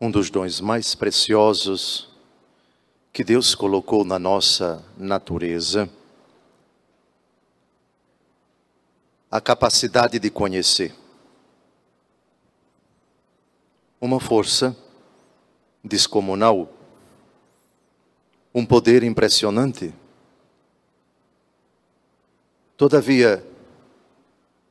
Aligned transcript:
um 0.00 0.10
dos 0.10 0.30
dons 0.30 0.60
mais 0.60 0.94
preciosos 0.94 2.08
que 3.12 3.22
Deus 3.22 3.54
colocou 3.54 4.04
na 4.04 4.18
nossa 4.18 4.84
natureza, 4.96 5.88
a 9.30 9.40
capacidade 9.40 10.18
de 10.18 10.30
conhecer. 10.30 10.94
Uma 14.00 14.18
força 14.20 14.76
descomunal, 15.82 16.68
um 18.54 18.66
poder 18.66 19.02
impressionante. 19.02 19.94
Todavia, 22.76 23.46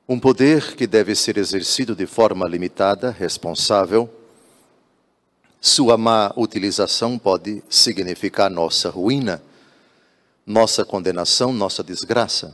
um 0.08 0.20
poder 0.20 0.76
que 0.76 0.86
deve 0.86 1.16
ser 1.16 1.38
exercido 1.38 1.96
de 1.96 2.05
forma 2.05 2.48
limitada, 2.48 3.10
responsável. 3.10 4.23
Sua 5.66 5.95
má 5.95 6.30
utilização 6.36 7.18
pode 7.18 7.64
significar 7.69 8.51
nossa 8.51 8.89
ruína, 8.89 9.42
nossa 10.46 10.83
condenação, 10.83 11.54
nossa 11.54 11.82
desgraça. 11.82 12.54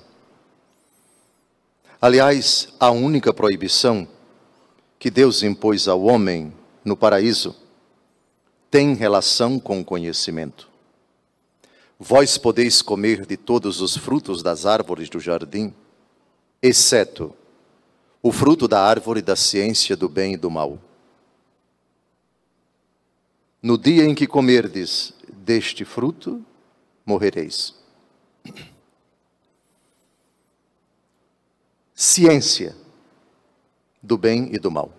Aliás, 2.00 2.68
a 2.80 2.92
única 2.92 3.34
proibição 3.34 4.08
que 5.00 5.10
Deus 5.10 5.42
impôs 5.42 5.88
ao 5.88 6.04
homem 6.04 6.54
no 6.86 6.96
paraíso 6.96 7.56
tem 8.70 8.94
relação 8.94 9.60
com 9.60 9.82
o 9.82 9.84
conhecimento. 9.84 10.70
Vós 12.00 12.38
podeis 12.38 12.80
comer 12.84 13.26
de 13.26 13.38
todos 13.38 13.82
os 13.82 13.98
frutos 13.98 14.44
das 14.44 14.68
árvores 14.68 15.10
do 15.10 15.20
jardim, 15.20 15.74
exceto 16.62 17.34
o 18.22 18.32
fruto 18.32 18.68
da 18.68 18.80
árvore 18.80 19.24
da 19.24 19.36
ciência 19.36 19.98
do 19.98 20.08
bem 20.08 20.36
e 20.36 20.38
do 20.38 20.52
mal. 20.52 20.78
No 23.62 23.78
dia 23.78 24.06
em 24.06 24.16
que 24.16 24.26
comerdes 24.26 25.14
deste 25.28 25.84
fruto, 25.84 26.44
morrereis. 27.06 27.76
Ciência 31.94 32.76
do 34.02 34.18
bem 34.18 34.50
e 34.54 34.60
do 34.60 34.72
mal. 34.72 34.94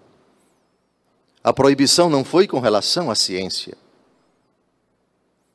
A 1.42 1.52
proibição 1.52 2.11
não 2.11 2.22
foi 2.22 2.47
com 2.47 2.61
relação 2.61 3.11
à 3.11 3.14
ciência, 3.14 3.77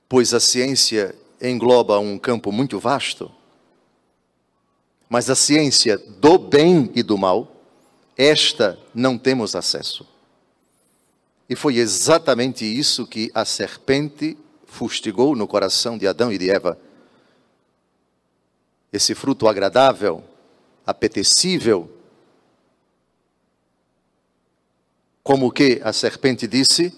pois 0.09 0.33
a 0.33 0.39
ciência 0.39 1.15
engloba 1.39 1.99
um 1.99 2.17
campo 2.17 2.51
muito 2.51 2.79
vasto, 2.79 3.31
mas 5.07 5.29
a 5.29 5.35
ciência 5.35 5.97
do 5.97 6.39
bem 6.39 6.91
e 6.95 7.03
do 7.03 7.17
mal 7.17 7.55
esta 8.17 8.79
não 8.93 9.17
temos 9.17 9.55
acesso. 9.55 10.07
E 11.49 11.55
foi 11.55 11.77
exatamente 11.77 12.65
isso 12.65 13.05
que 13.05 13.31
a 13.33 13.45
serpente 13.45 14.37
fustigou 14.65 15.35
no 15.35 15.47
coração 15.47 15.97
de 15.97 16.07
Adão 16.07 16.31
e 16.31 16.37
de 16.37 16.49
Eva. 16.49 16.77
Esse 18.91 19.13
fruto 19.13 19.47
agradável, 19.47 20.23
apetecível, 20.85 21.91
como 25.23 25.51
que 25.51 25.81
a 25.83 25.91
serpente 25.91 26.47
disse: 26.47 26.93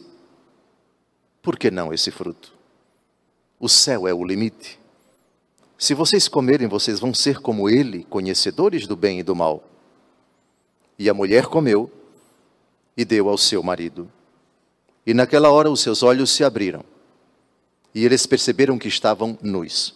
por 1.42 1.58
que 1.58 1.72
não 1.72 1.94
esse 1.94 2.12
fruto? 2.12 2.54
O 3.58 3.70
céu 3.70 4.06
é 4.08 4.14
o 4.14 4.24
limite. 4.24 4.78
Se 5.78 5.94
vocês 5.94 6.28
comerem, 6.28 6.68
vocês 6.68 7.00
vão 7.00 7.14
ser 7.14 7.40
como 7.40 7.70
ele, 7.70 8.04
conhecedores 8.04 8.86
do 8.86 8.96
bem 8.96 9.20
e 9.20 9.24
do 9.24 9.36
mal. 9.36 9.64
E 11.00 11.10
a 11.10 11.14
mulher 11.14 11.46
comeu 11.46 11.90
e 12.98 13.06
deu 13.06 13.30
ao 13.30 13.38
seu 13.38 13.64
marido. 13.64 14.12
E 15.08 15.14
naquela 15.14 15.50
hora 15.50 15.72
os 15.72 15.80
seus 15.80 16.04
olhos 16.04 16.32
se 16.32 16.44
abriram. 16.44 16.84
E 17.96 18.04
eles 18.04 18.26
perceberam 18.26 18.78
que 18.78 18.90
estavam 18.90 19.40
nus. 19.42 19.96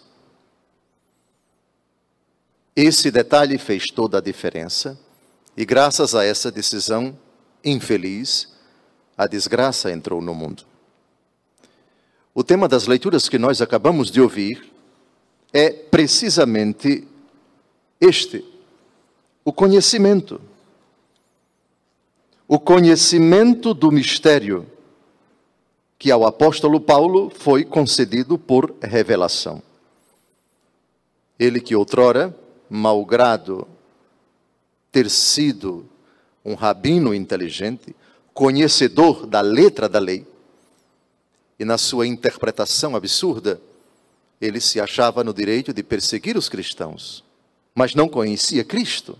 Esse 2.73 3.11
detalhe 3.11 3.57
fez 3.57 3.87
toda 3.87 4.19
a 4.19 4.21
diferença. 4.21 4.97
E 5.57 5.65
graças 5.65 6.15
a 6.15 6.23
essa 6.23 6.49
decisão 6.49 7.19
infeliz, 7.61 8.53
a 9.17 9.27
desgraça 9.27 9.91
entrou 9.91 10.21
no 10.21 10.33
mundo. 10.33 10.63
O 12.33 12.41
tema 12.41 12.69
das 12.69 12.87
leituras 12.87 13.27
que 13.27 13.37
nós 13.37 13.61
acabamos 13.61 14.09
de 14.09 14.21
ouvir 14.21 14.71
é 15.51 15.69
precisamente 15.69 17.05
este: 17.99 18.45
o 19.43 19.51
conhecimento 19.51 20.39
o 22.47 22.59
conhecimento 22.59 23.73
do 23.73 23.89
mistério 23.89 24.67
que 26.01 26.09
ao 26.09 26.25
apóstolo 26.25 26.81
Paulo 26.81 27.29
foi 27.29 27.63
concedido 27.63 28.35
por 28.35 28.75
revelação. 28.81 29.61
Ele 31.37 31.61
que 31.61 31.75
outrora, 31.75 32.35
malgrado 32.67 33.67
ter 34.91 35.11
sido 35.11 35.85
um 36.43 36.55
rabino 36.55 37.13
inteligente, 37.13 37.95
conhecedor 38.33 39.27
da 39.27 39.41
letra 39.41 39.87
da 39.87 39.99
lei, 39.99 40.25
e 41.59 41.63
na 41.63 41.77
sua 41.77 42.07
interpretação 42.07 42.95
absurda, 42.95 43.61
ele 44.41 44.59
se 44.59 44.81
achava 44.81 45.23
no 45.23 45.35
direito 45.35 45.71
de 45.71 45.83
perseguir 45.83 46.35
os 46.35 46.49
cristãos, 46.49 47.23
mas 47.75 47.93
não 47.93 48.09
conhecia 48.09 48.63
Cristo. 48.63 49.15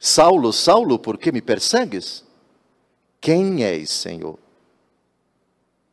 Saulo, 0.00 0.50
Saulo, 0.50 0.98
por 0.98 1.18
que 1.18 1.30
me 1.30 1.42
persegues? 1.42 2.24
Quem 3.20 3.62
és, 3.64 3.90
Senhor? 3.90 4.38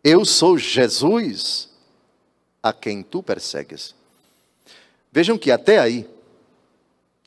Eu 0.04 0.26
sou 0.26 0.58
Jesus, 0.58 1.70
a 2.62 2.74
quem 2.74 3.04
tu 3.04 3.22
persegues. 3.22 3.94
Vejam 5.12 5.38
que 5.38 5.52
até 5.52 5.78
aí, 5.80 6.10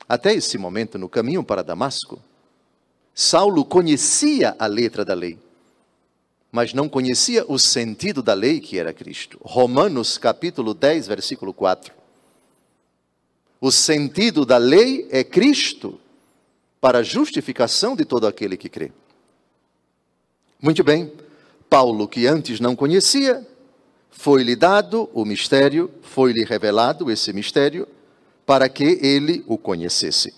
até 0.09 0.35
esse 0.35 0.59
momento, 0.59 0.99
no 0.99 1.09
caminho 1.09 1.45
para 1.45 1.63
Damasco, 1.63 2.21
Saulo 3.15 3.65
conhecia 3.65 4.57
a 4.59 4.67
letra 4.67 5.05
da 5.05 5.15
lei, 5.15 5.39
mas 6.51 6.75
não 6.75 6.89
conhecia 6.89 7.45
o 7.47 7.59
sentido 7.59 8.23
da 8.23 8.35
lei 8.35 8.61
que 8.61 8.79
era 8.79 8.93
Cristo. 8.93 9.39
Romanos 9.43 10.19
capítulo 10.19 10.75
10, 10.75 11.07
versículo 11.07 11.55
4. 11.55 11.95
O 13.61 13.71
sentido 13.71 14.45
da 14.45 14.57
lei 14.57 15.07
é 15.11 15.23
Cristo 15.23 16.01
para 16.81 16.99
a 16.99 17.03
justificação 17.03 17.95
de 17.95 18.05
todo 18.05 18.27
aquele 18.27 18.57
que 18.57 18.69
crê. 18.69 18.91
Muito 20.61 20.83
bem, 20.83 21.13
Paulo, 21.75 22.07
que 22.07 22.25
antes 22.25 22.61
não 22.61 22.77
conhecia, 22.77 23.45
foi-lhe 24.09 24.55
dado 24.55 25.11
o 25.13 25.25
mistério, 25.25 25.93
foi-lhe 26.03 26.45
revelado 26.45 27.11
esse 27.11 27.33
mistério, 27.33 27.89
para 28.47 28.69
que 28.69 29.01
ele 29.03 29.45
o 29.49 29.59
conhecesse. 29.59 30.33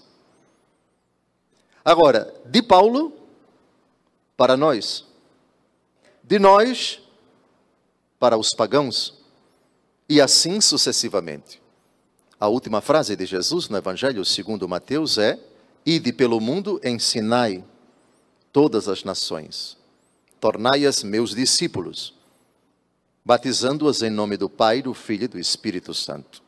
Agora, 1.84 2.34
de 2.46 2.62
Paulo 2.62 3.12
para 4.34 4.56
nós, 4.56 5.04
de 6.24 6.38
nós 6.38 7.02
para 8.18 8.38
os 8.38 8.54
pagãos, 8.54 9.22
e 10.08 10.22
assim 10.22 10.58
sucessivamente. 10.58 11.60
A 12.40 12.48
última 12.48 12.80
frase 12.80 13.14
de 13.14 13.26
Jesus 13.26 13.68
no 13.68 13.76
Evangelho 13.76 14.24
segundo 14.24 14.66
Mateus 14.66 15.18
é: 15.18 15.38
Ide 15.84 16.14
pelo 16.14 16.40
mundo, 16.40 16.80
ensinai 16.82 17.62
todas 18.50 18.88
as 18.88 19.04
nações, 19.04 19.76
tornai-as 20.40 21.02
meus 21.02 21.34
discípulos, 21.34 22.14
batizando-as 23.24 24.02
em 24.02 24.10
nome 24.10 24.36
do 24.36 24.48
Pai, 24.48 24.82
do 24.82 24.94
Filho 24.94 25.24
e 25.24 25.28
do 25.28 25.38
Espírito 25.38 25.92
Santo. 25.92 26.42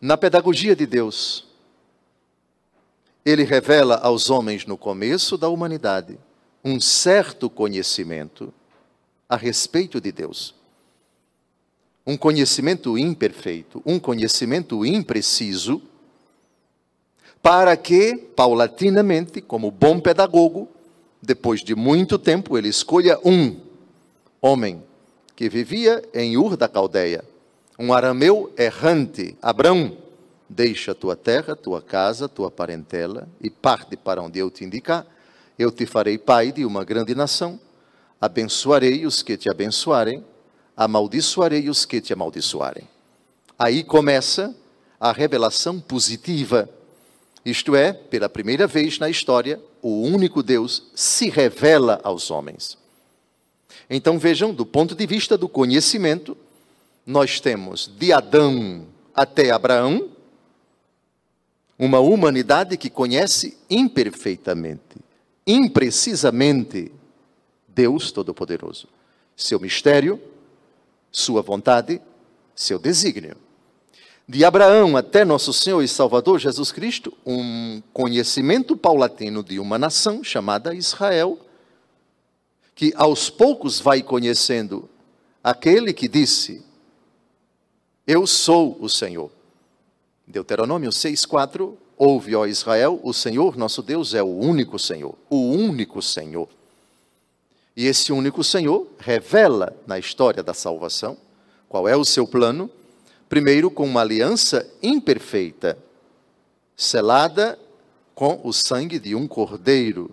Na 0.00 0.16
pedagogia 0.16 0.74
de 0.74 0.86
Deus, 0.86 1.46
ele 3.24 3.44
revela 3.44 3.96
aos 3.96 4.30
homens 4.30 4.64
no 4.64 4.76
começo 4.76 5.36
da 5.36 5.48
humanidade 5.48 6.18
um 6.64 6.80
certo 6.80 7.50
conhecimento 7.50 8.52
a 9.28 9.36
respeito 9.36 10.00
de 10.00 10.10
Deus. 10.10 10.54
Um 12.06 12.16
conhecimento 12.16 12.96
imperfeito, 12.96 13.82
um 13.84 13.98
conhecimento 13.98 14.84
impreciso, 14.84 15.82
para 17.42 17.76
que, 17.76 18.16
paulatinamente, 18.16 19.40
como 19.40 19.70
bom 19.70 20.00
pedagogo, 20.00 20.68
depois 21.20 21.62
de 21.62 21.74
muito 21.74 22.18
tempo, 22.18 22.56
ele 22.56 22.68
escolha 22.68 23.18
um 23.24 23.56
homem 24.40 24.82
que 25.34 25.48
vivia 25.48 26.02
em 26.14 26.36
Ur 26.36 26.56
da 26.56 26.68
Caldeia, 26.68 27.24
um 27.78 27.92
arameu 27.92 28.52
errante, 28.56 29.36
Abrão, 29.40 29.96
deixa 30.48 30.94
tua 30.94 31.14
terra, 31.14 31.54
tua 31.54 31.82
casa, 31.82 32.28
tua 32.28 32.50
parentela 32.50 33.28
e 33.40 33.50
parte 33.50 33.96
para 33.96 34.22
onde 34.22 34.38
eu 34.38 34.50
te 34.50 34.64
indicar. 34.64 35.06
Eu 35.58 35.70
te 35.70 35.86
farei 35.86 36.18
pai 36.18 36.52
de 36.52 36.64
uma 36.64 36.84
grande 36.84 37.14
nação, 37.14 37.60
abençoarei 38.20 39.04
os 39.06 39.22
que 39.22 39.36
te 39.36 39.50
abençoarem, 39.50 40.24
amaldiçoarei 40.76 41.68
os 41.68 41.84
que 41.84 42.00
te 42.00 42.12
amaldiçoarem. 42.12 42.88
Aí 43.58 43.82
começa 43.82 44.54
a 45.00 45.12
revelação 45.12 45.80
positiva 45.80 46.68
isto 47.44 47.74
é, 47.74 47.92
pela 47.92 48.28
primeira 48.28 48.66
vez 48.66 48.98
na 48.98 49.08
história, 49.08 49.60
o 49.82 50.02
único 50.02 50.42
Deus 50.42 50.84
se 50.94 51.28
revela 51.28 52.00
aos 52.02 52.30
homens. 52.30 52.76
Então 53.88 54.18
vejam, 54.18 54.52
do 54.52 54.66
ponto 54.66 54.94
de 54.94 55.06
vista 55.06 55.36
do 55.36 55.48
conhecimento, 55.48 56.36
nós 57.06 57.40
temos 57.40 57.90
de 57.98 58.12
Adão 58.12 58.86
até 59.14 59.50
Abraão 59.50 60.10
uma 61.78 62.00
humanidade 62.00 62.76
que 62.76 62.90
conhece 62.90 63.56
imperfeitamente, 63.70 64.96
imprecisamente 65.46 66.90
Deus 67.68 68.10
Todo-Poderoso, 68.10 68.88
seu 69.36 69.60
mistério, 69.60 70.20
sua 71.12 71.40
vontade, 71.40 72.02
seu 72.54 72.78
desígnio. 72.78 73.36
De 74.30 74.44
Abraão 74.44 74.94
até 74.94 75.24
nosso 75.24 75.54
Senhor 75.54 75.80
e 75.80 75.88
Salvador 75.88 76.38
Jesus 76.38 76.70
Cristo, 76.70 77.14
um 77.24 77.82
conhecimento 77.94 78.76
paulatino 78.76 79.42
de 79.42 79.58
uma 79.58 79.78
nação 79.78 80.22
chamada 80.22 80.74
Israel, 80.74 81.38
que 82.74 82.92
aos 82.94 83.30
poucos 83.30 83.80
vai 83.80 84.02
conhecendo 84.02 84.86
aquele 85.42 85.94
que 85.94 86.06
disse: 86.06 86.62
Eu 88.06 88.26
sou 88.26 88.76
o 88.78 88.86
Senhor. 88.86 89.30
Deuteronômio 90.26 90.90
6,4: 90.90 91.72
Ouve, 91.96 92.36
ó 92.36 92.44
Israel, 92.44 93.00
o 93.02 93.14
Senhor 93.14 93.56
nosso 93.56 93.80
Deus 93.80 94.12
é 94.12 94.22
o 94.22 94.26
único 94.26 94.78
Senhor, 94.78 95.14
o 95.30 95.38
único 95.38 96.02
Senhor. 96.02 96.50
E 97.74 97.86
esse 97.86 98.12
único 98.12 98.44
Senhor 98.44 98.86
revela 98.98 99.74
na 99.86 99.98
história 99.98 100.42
da 100.42 100.52
salvação 100.52 101.16
qual 101.66 101.88
é 101.88 101.96
o 101.96 102.04
seu 102.04 102.26
plano, 102.26 102.70
primeiro 103.28 103.70
com 103.70 103.84
uma 103.84 104.00
aliança 104.00 104.68
imperfeita, 104.82 105.78
selada 106.76 107.58
com 108.14 108.40
o 108.42 108.52
sangue 108.52 108.98
de 108.98 109.14
um 109.14 109.28
cordeiro, 109.28 110.10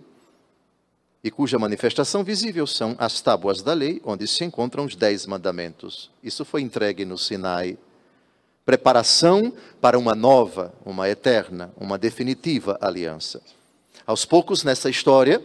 e 1.23 1.31
cuja 1.31 1.57
manifestação 1.57 2.23
visível 2.23 2.67
são 2.67 2.95
as 3.00 3.19
tábuas 3.19 3.63
da 3.63 3.73
lei, 3.73 4.00
onde 4.06 4.27
se 4.27 4.44
encontram 4.44 4.85
os 4.85 4.95
dez 4.95 5.25
mandamentos. 5.25 6.12
Isso 6.21 6.45
foi 6.45 6.62
entregue 6.62 7.03
no 7.03 7.17
Sinai. 7.17 7.79
Preparação 8.63 9.51
para 9.81 9.97
uma 9.97 10.13
nova, 10.13 10.71
uma 10.85 11.09
eterna, 11.09 11.73
uma 11.77 11.97
definitiva 11.97 12.77
aliança. 12.79 13.41
Aos 14.06 14.23
poucos, 14.23 14.63
nessa 14.63 14.88
história, 14.88 15.44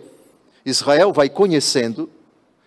Israel 0.66 1.14
vai 1.14 1.30
conhecendo 1.30 2.10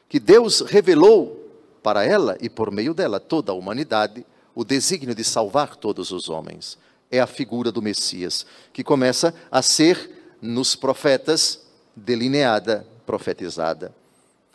que 0.10 0.20
Deus 0.20 0.62
revelou 0.62 1.40
para 1.84 2.04
ela 2.04 2.36
e 2.42 2.50
por 2.50 2.72
meio 2.72 2.96
dela 2.96 3.20
toda 3.20 3.52
a 3.52 3.56
humanidade 3.56 4.26
o 4.56 4.64
desígnio 4.64 5.16
de 5.16 5.24
salvar 5.24 5.76
todos 5.76 6.12
os 6.12 6.30
homens. 6.30 6.78
É 7.12 7.20
a 7.20 7.28
figura 7.28 7.72
do 7.72 7.82
Messias, 7.82 8.46
que 8.72 8.84
começa 8.84 9.34
a 9.52 9.62
ser 9.62 10.36
nos 10.42 10.76
profetas 10.76 11.62
delineada 11.96 12.86
profetizada. 13.06 13.94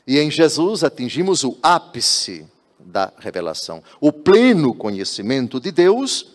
E 0.07 0.19
em 0.19 0.31
Jesus 0.31 0.83
atingimos 0.83 1.45
o 1.45 1.57
ápice 1.63 2.47
da 2.79 3.13
revelação, 3.19 3.83
o 4.01 4.11
pleno 4.11 4.75
conhecimento 4.75 5.61
de 5.61 5.71
Deus, 5.71 6.33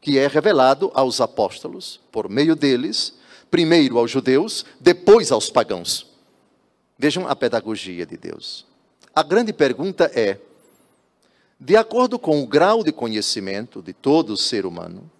que 0.00 0.18
é 0.18 0.26
revelado 0.26 0.90
aos 0.94 1.20
apóstolos, 1.20 2.00
por 2.10 2.28
meio 2.28 2.56
deles, 2.56 3.14
primeiro 3.50 3.98
aos 3.98 4.10
judeus, 4.10 4.64
depois 4.80 5.30
aos 5.30 5.48
pagãos. 5.48 6.06
Vejam 6.98 7.28
a 7.28 7.36
pedagogia 7.36 8.04
de 8.04 8.16
Deus. 8.16 8.66
A 9.14 9.22
grande 9.22 9.52
pergunta 9.52 10.10
é: 10.14 10.38
de 11.58 11.76
acordo 11.76 12.18
com 12.18 12.42
o 12.42 12.46
grau 12.46 12.84
de 12.84 12.92
conhecimento 12.92 13.82
de 13.82 13.92
todo 13.92 14.36
ser 14.36 14.66
humano, 14.66 15.10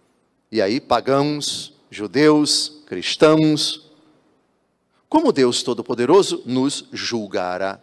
e 0.53 0.61
aí 0.61 0.81
pagãos, 0.81 1.73
judeus, 1.91 2.83
cristãos, 2.87 3.91
como 5.09 5.33
Deus 5.33 5.63
Todo-Poderoso 5.63 6.43
nos 6.45 6.85
julgará? 6.93 7.81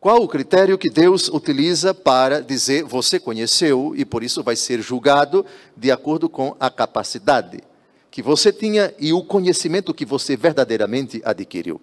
Qual 0.00 0.22
o 0.22 0.28
critério 0.28 0.76
que 0.76 0.90
Deus 0.90 1.28
utiliza 1.28 1.94
para 1.94 2.42
dizer 2.42 2.84
você 2.84 3.18
conheceu 3.18 3.94
e 3.96 4.04
por 4.04 4.22
isso 4.22 4.42
vai 4.42 4.56
ser 4.56 4.82
julgado 4.82 5.46
de 5.76 5.90
acordo 5.90 6.28
com 6.28 6.54
a 6.60 6.68
capacidade 6.68 7.62
que 8.10 8.20
você 8.22 8.52
tinha 8.52 8.94
e 8.98 9.12
o 9.12 9.24
conhecimento 9.24 9.94
que 9.94 10.04
você 10.04 10.36
verdadeiramente 10.36 11.22
adquiriu? 11.24 11.80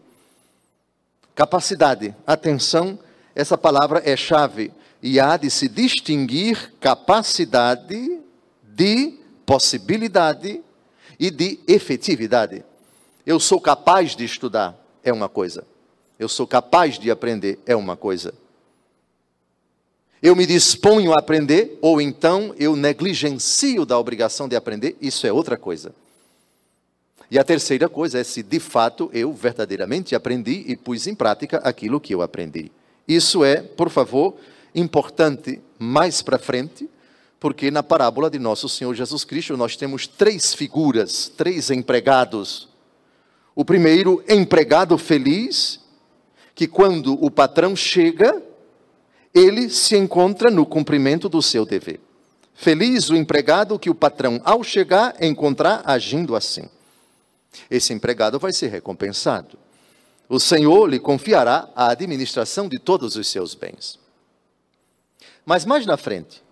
Capacidade, 1.33 2.15
atenção, 2.27 2.99
essa 3.33 3.57
palavra 3.57 4.01
é 4.05 4.15
chave 4.15 4.71
e 5.01 5.19
há 5.19 5.37
de 5.37 5.49
se 5.49 5.67
distinguir 5.67 6.73
capacidade 6.79 8.19
de 8.63 9.13
possibilidade 9.45 10.61
e 11.19 11.29
de 11.29 11.59
efetividade. 11.67 12.63
Eu 13.25 13.39
sou 13.39 13.59
capaz 13.59 14.15
de 14.15 14.23
estudar, 14.23 14.77
é 15.03 15.11
uma 15.11 15.29
coisa. 15.29 15.65
Eu 16.17 16.29
sou 16.29 16.45
capaz 16.45 16.99
de 16.99 17.09
aprender, 17.09 17.59
é 17.65 17.75
uma 17.75 17.97
coisa. 17.97 18.33
Eu 20.21 20.35
me 20.35 20.45
disponho 20.45 21.13
a 21.13 21.19
aprender, 21.19 21.79
ou 21.81 21.99
então 21.99 22.53
eu 22.57 22.75
negligencio 22.75 23.85
da 23.85 23.97
obrigação 23.97 24.47
de 24.47 24.55
aprender, 24.55 24.95
isso 25.01 25.25
é 25.25 25.33
outra 25.33 25.57
coisa. 25.57 25.95
E 27.31 27.39
a 27.39 27.43
terceira 27.43 27.89
coisa 27.89 28.19
é 28.19 28.23
se 28.23 28.43
de 28.43 28.59
fato 28.59 29.09
eu 29.13 29.33
verdadeiramente 29.33 30.13
aprendi 30.13 30.63
e 30.67 30.75
pus 30.75 31.07
em 31.07 31.15
prática 31.15 31.57
aquilo 31.63 31.99
que 31.99 32.13
eu 32.13 32.21
aprendi. 32.21 32.71
Isso 33.07 33.43
é, 33.43 33.61
por 33.61 33.89
favor, 33.89 34.35
importante 34.73 35.61
mais 35.77 36.21
para 36.21 36.39
frente, 36.39 36.89
porque 37.39 37.71
na 37.71 37.81
parábola 37.81 38.29
de 38.29 38.39
nosso 38.39 38.69
Senhor 38.69 38.93
Jesus 38.93 39.23
Cristo 39.23 39.57
nós 39.57 39.75
temos 39.75 40.07
três 40.07 40.53
figuras, 40.53 41.31
três 41.35 41.71
empregados 41.71 42.71
o 43.55 43.65
primeiro, 43.65 44.23
empregado 44.29 44.97
feliz, 44.97 45.79
que 46.55 46.67
quando 46.67 47.13
o 47.23 47.29
patrão 47.29 47.75
chega, 47.75 48.41
ele 49.33 49.69
se 49.69 49.97
encontra 49.97 50.49
no 50.49 50.65
cumprimento 50.65 51.27
do 51.27 51.41
seu 51.41 51.65
dever. 51.65 51.99
Feliz 52.53 53.09
o 53.09 53.15
empregado 53.15 53.77
que 53.79 53.89
o 53.89 53.95
patrão, 53.95 54.41
ao 54.43 54.63
chegar, 54.63 55.15
encontrar 55.21 55.81
agindo 55.85 56.35
assim. 56.35 56.63
Esse 57.69 57.93
empregado 57.93 58.39
vai 58.39 58.53
ser 58.53 58.67
recompensado. 58.67 59.57
O 60.29 60.39
Senhor 60.39 60.89
lhe 60.89 60.99
confiará 60.99 61.69
a 61.75 61.89
administração 61.89 62.69
de 62.69 62.79
todos 62.79 63.15
os 63.15 63.27
seus 63.27 63.53
bens. 63.53 63.99
Mas 65.45 65.65
mais 65.65 65.85
na 65.85 65.97
frente, 65.97 66.43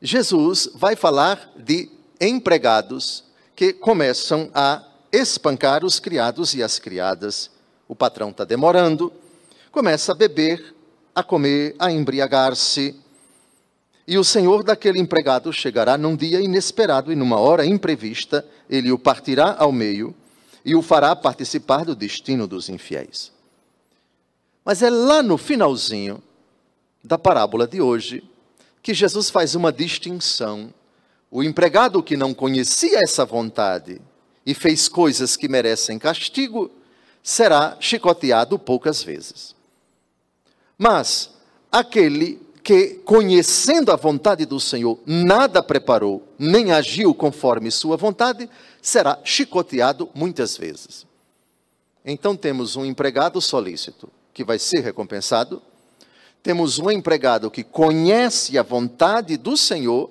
Jesus 0.00 0.70
vai 0.74 0.96
falar 0.96 1.52
de 1.56 1.90
empregados 2.20 3.24
que 3.54 3.72
começam 3.72 4.50
a 4.54 4.82
espancar 5.12 5.84
os 5.84 5.98
criados 5.98 6.54
e 6.54 6.62
as 6.62 6.78
criadas. 6.78 7.50
O 7.86 7.94
patrão 7.94 8.30
está 8.30 8.44
demorando, 8.44 9.12
começa 9.72 10.12
a 10.12 10.14
beber, 10.14 10.74
a 11.14 11.22
comer, 11.22 11.74
a 11.78 11.90
embriagar-se. 11.90 12.94
E 14.06 14.16
o 14.16 14.24
senhor 14.24 14.62
daquele 14.62 14.98
empregado 14.98 15.52
chegará 15.52 15.98
num 15.98 16.16
dia 16.16 16.40
inesperado 16.40 17.12
e 17.12 17.16
numa 17.16 17.38
hora 17.38 17.66
imprevista, 17.66 18.44
ele 18.70 18.90
o 18.90 18.98
partirá 18.98 19.56
ao 19.58 19.72
meio 19.72 20.14
e 20.64 20.74
o 20.74 20.82
fará 20.82 21.14
participar 21.14 21.84
do 21.84 21.94
destino 21.94 22.46
dos 22.46 22.68
infiéis. 22.68 23.32
Mas 24.64 24.82
é 24.82 24.90
lá 24.90 25.22
no 25.22 25.36
finalzinho 25.36 26.22
da 27.02 27.18
parábola 27.18 27.66
de 27.66 27.80
hoje 27.80 28.22
que 28.82 28.94
Jesus 28.94 29.28
faz 29.30 29.54
uma 29.54 29.72
distinção. 29.72 30.72
O 31.30 31.42
empregado 31.42 32.02
que 32.02 32.16
não 32.16 32.32
conhecia 32.32 33.00
essa 33.00 33.24
vontade 33.24 34.00
e 34.46 34.54
fez 34.54 34.88
coisas 34.88 35.36
que 35.36 35.46
merecem 35.46 35.98
castigo, 35.98 36.70
será 37.22 37.76
chicoteado 37.78 38.58
poucas 38.58 39.02
vezes. 39.02 39.54
Mas 40.78 41.30
aquele 41.70 42.40
que, 42.62 43.00
conhecendo 43.04 43.92
a 43.92 43.96
vontade 43.96 44.46
do 44.46 44.58
Senhor, 44.58 44.98
nada 45.04 45.62
preparou, 45.62 46.26
nem 46.38 46.72
agiu 46.72 47.12
conforme 47.14 47.70
sua 47.70 47.96
vontade, 47.96 48.48
será 48.80 49.18
chicoteado 49.22 50.08
muitas 50.14 50.56
vezes. 50.56 51.06
Então 52.04 52.34
temos 52.34 52.76
um 52.76 52.86
empregado 52.86 53.40
solícito, 53.40 54.08
que 54.32 54.42
vai 54.42 54.58
ser 54.58 54.80
recompensado, 54.80 55.62
temos 56.42 56.78
um 56.78 56.90
empregado 56.90 57.50
que 57.50 57.64
conhece 57.64 58.56
a 58.56 58.62
vontade 58.62 59.36
do 59.36 59.56
Senhor 59.56 60.10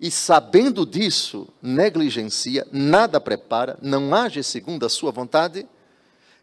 e 0.00 0.10
sabendo 0.10 0.86
disso, 0.86 1.46
negligencia, 1.60 2.66
nada 2.72 3.20
prepara, 3.20 3.78
não 3.82 4.14
age 4.14 4.42
segundo 4.42 4.86
a 4.86 4.88
sua 4.88 5.12
vontade, 5.12 5.66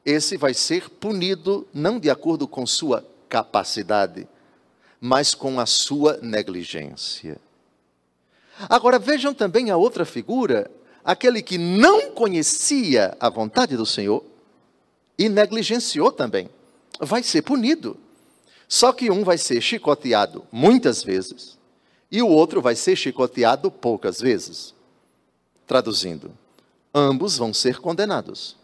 esse 0.06 0.38
vai 0.38 0.54
ser 0.54 0.90
punido 0.90 1.68
não 1.74 2.00
de 2.00 2.10
acordo 2.10 2.48
com 2.48 2.66
sua 2.66 3.04
capacidade, 3.28 4.28
mas 5.02 5.34
com 5.34 5.60
a 5.60 5.66
sua 5.66 6.18
negligência. 6.22 7.38
Agora 8.70 8.98
vejam 8.98 9.34
também 9.34 9.70
a 9.70 9.78
outra 9.78 10.06
figura, 10.06 10.70
aquele 11.04 11.42
que 11.42 11.58
não 11.58 12.12
conhecia 12.12 13.18
a 13.20 13.30
vontade 13.30 13.76
do 13.76 13.86
Senhor 13.86 14.24
e 15.18 15.28
negligenciou 15.30 16.12
também, 16.12 16.50
vai 17.00 17.24
ser 17.24 17.42
punido. 17.42 17.98
Só 18.68 18.92
que 18.92 19.10
um 19.10 19.24
vai 19.24 19.38
ser 19.38 19.62
chicoteado 19.62 20.46
muitas 20.52 21.04
vezes, 21.04 21.58
e 22.12 22.22
o 22.22 22.28
outro 22.28 22.62
vai 22.62 22.76
ser 22.76 22.96
chicoteado 22.96 23.72
poucas 23.72 24.20
vezes. 24.20 24.74
Traduzindo, 25.66 26.32
ambos 26.94 27.38
vão 27.38 27.54
ser 27.54 27.80
condenados. 27.80 28.58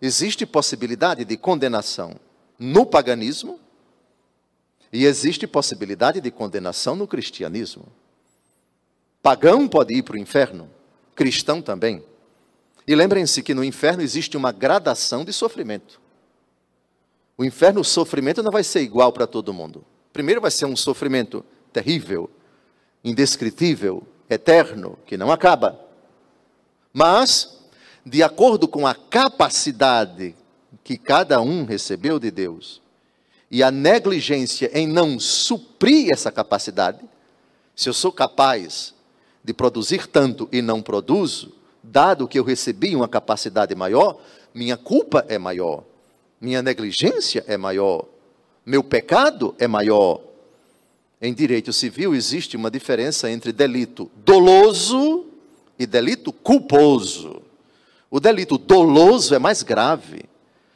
Existe 0.00 0.44
possibilidade 0.44 1.24
de 1.24 1.36
condenação 1.36 2.16
no 2.58 2.84
paganismo 2.84 3.58
E 4.92 5.06
existe 5.06 5.46
possibilidade 5.46 6.20
de 6.20 6.30
condenação 6.30 6.94
no 6.94 7.08
cristianismo. 7.08 7.86
Pagão 9.22 9.66
pode 9.66 9.94
ir 9.96 10.02
para 10.02 10.16
o 10.16 10.18
inferno, 10.18 10.68
cristão 11.14 11.62
também. 11.62 12.04
E 12.86 12.94
lembrem-se 12.94 13.42
que 13.42 13.54
no 13.54 13.64
inferno 13.64 14.02
existe 14.02 14.36
uma 14.36 14.52
gradação 14.52 15.24
de 15.24 15.32
sofrimento. 15.32 15.98
O 17.36 17.44
inferno, 17.44 17.80
o 17.80 17.84
sofrimento 17.84 18.42
não 18.42 18.50
vai 18.50 18.62
ser 18.62 18.80
igual 18.80 19.12
para 19.12 19.26
todo 19.26 19.52
mundo. 19.52 19.84
Primeiro 20.12 20.40
vai 20.40 20.50
ser 20.50 20.66
um 20.66 20.76
sofrimento 20.76 21.44
terrível, 21.72 22.30
indescritível, 23.02 24.02
eterno, 24.28 24.98
que 25.06 25.16
não 25.16 25.32
acaba. 25.32 25.80
Mas, 26.92 27.58
de 28.04 28.22
acordo 28.22 28.68
com 28.68 28.86
a 28.86 28.94
capacidade 28.94 30.34
que 30.84 30.98
cada 30.98 31.40
um 31.40 31.64
recebeu 31.64 32.18
de 32.18 32.30
Deus 32.30 32.82
e 33.50 33.62
a 33.62 33.70
negligência 33.70 34.70
em 34.72 34.86
não 34.86 35.18
suprir 35.18 36.10
essa 36.12 36.30
capacidade, 36.30 37.00
se 37.74 37.88
eu 37.88 37.94
sou 37.94 38.12
capaz 38.12 38.94
de 39.42 39.52
produzir 39.52 40.06
tanto 40.06 40.48
e 40.52 40.62
não 40.62 40.82
produzo, 40.82 41.52
dado 41.82 42.28
que 42.28 42.38
eu 42.38 42.44
recebi 42.44 42.94
uma 42.94 43.08
capacidade 43.08 43.74
maior, 43.74 44.20
minha 44.54 44.76
culpa 44.76 45.24
é 45.28 45.38
maior, 45.38 45.84
minha 46.42 46.60
negligência 46.60 47.44
é 47.46 47.56
maior, 47.56 48.04
meu 48.66 48.82
pecado 48.82 49.54
é 49.60 49.68
maior. 49.68 50.20
Em 51.20 51.32
direito 51.32 51.72
civil 51.72 52.16
existe 52.16 52.56
uma 52.56 52.68
diferença 52.68 53.30
entre 53.30 53.52
delito 53.52 54.10
doloso 54.16 55.26
e 55.78 55.86
delito 55.86 56.32
culposo. 56.32 57.40
O 58.10 58.18
delito 58.18 58.58
doloso 58.58 59.32
é 59.36 59.38
mais 59.38 59.62
grave. 59.62 60.24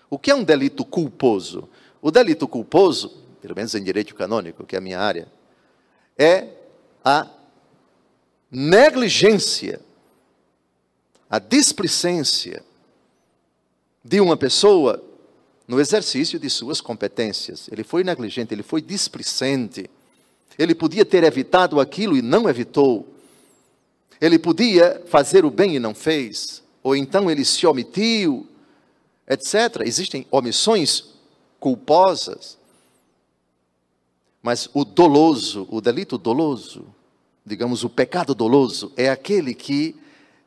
O 0.09 0.21
que 0.21 0.31
é 0.31 0.35
um 0.37 0.45
delito 0.45 0.85
culposo? 0.85 1.69
O 2.01 2.13
delito 2.13 2.47
culposo, 2.47 3.25
pelo 3.43 3.57
menos 3.57 3.75
em 3.75 3.83
direito 3.83 4.15
canônico, 4.15 4.65
que 4.65 4.77
é 4.77 4.79
a 4.79 4.83
minha 4.83 5.01
área, 5.01 5.27
é 6.17 6.47
a 7.05 7.29
negligência, 8.49 9.81
a 11.29 11.41
displicência 11.41 12.65
de 14.05 14.21
uma 14.21 14.37
pessoa 14.37 15.03
no 15.67 15.81
exercício 15.81 16.39
de 16.39 16.49
suas 16.49 16.81
competências. 16.81 17.69
Ele 17.71 17.83
foi 17.83 18.05
negligente, 18.05 18.55
ele 18.55 18.63
foi 18.63 18.81
displicente. 18.81 19.91
Ele 20.59 20.75
podia 20.75 21.05
ter 21.05 21.25
evitado 21.25 21.81
aquilo 21.81 22.17
e 22.17 22.23
não 22.23 22.49
evitou. 22.49 23.07
Ele 24.21 24.39
podia 24.39 25.03
fazer 25.07 25.45
o 25.45 25.51
bem 25.51 25.77
e 25.77 25.81
não 25.81 25.95
fez. 25.95 26.63
Ou 26.83 26.95
então 26.95 27.31
ele 27.31 27.45
se 27.45 27.67
omitiu, 27.67 28.47
etc. 29.29 29.83
Existem 29.85 30.27
omissões 30.31 31.05
culposas. 31.59 32.57
Mas 34.41 34.71
o 34.73 34.85
doloso, 34.85 35.67
o 35.69 35.81
delito 35.81 36.17
doloso, 36.17 36.87
digamos, 37.45 37.83
o 37.83 37.91
pecado 37.91 38.35
doloso, 38.35 38.93
é 38.97 39.11
aquele 39.11 39.53
que 39.53 39.97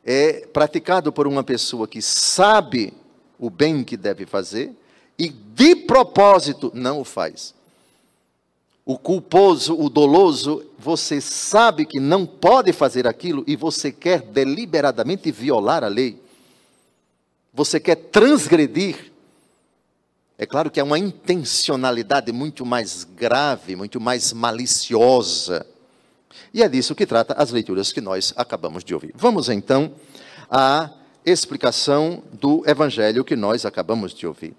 é 0.02 0.46
praticado 0.46 1.12
por 1.12 1.26
uma 1.26 1.44
pessoa 1.44 1.86
que 1.86 2.00
sabe 2.00 2.94
o 3.38 3.50
bem 3.50 3.84
que 3.84 3.98
deve 3.98 4.24
fazer 4.24 4.74
e 5.20 5.28
de 5.28 5.76
propósito 5.76 6.72
não 6.74 7.00
o 7.00 7.04
faz. 7.04 7.54
O 8.84 8.98
culposo, 8.98 9.78
o 9.78 9.88
doloso, 9.90 10.64
você 10.78 11.20
sabe 11.20 11.84
que 11.84 12.00
não 12.00 12.26
pode 12.26 12.72
fazer 12.72 13.06
aquilo 13.06 13.44
e 13.46 13.54
você 13.54 13.92
quer 13.92 14.22
deliberadamente 14.22 15.30
violar 15.30 15.84
a 15.84 15.88
lei. 15.88 16.20
Você 17.52 17.78
quer 17.78 17.96
transgredir. 17.96 19.12
É 20.38 20.46
claro 20.46 20.70
que 20.70 20.80
é 20.80 20.82
uma 20.82 20.98
intencionalidade 20.98 22.32
muito 22.32 22.64
mais 22.64 23.04
grave, 23.04 23.76
muito 23.76 24.00
mais 24.00 24.32
maliciosa 24.32 25.66
e 26.52 26.62
é 26.62 26.68
disso 26.68 26.94
que 26.94 27.06
trata 27.06 27.34
as 27.34 27.50
leituras 27.50 27.92
que 27.92 28.00
nós 28.00 28.32
acabamos 28.36 28.84
de 28.84 28.94
ouvir. 28.94 29.12
Vamos 29.14 29.48
então 29.48 29.92
à 30.50 30.90
explicação 31.24 32.22
do 32.32 32.62
evangelho 32.66 33.24
que 33.24 33.36
nós 33.36 33.64
acabamos 33.64 34.12
de 34.12 34.26
ouvir. 34.26 34.54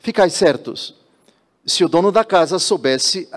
Ficai 0.00 0.30
certos, 0.30 0.94
se 1.66 1.84
o 1.84 1.88
dono 1.88 2.10
da 2.10 2.24
casa 2.24 2.58
soubesse 2.58 3.28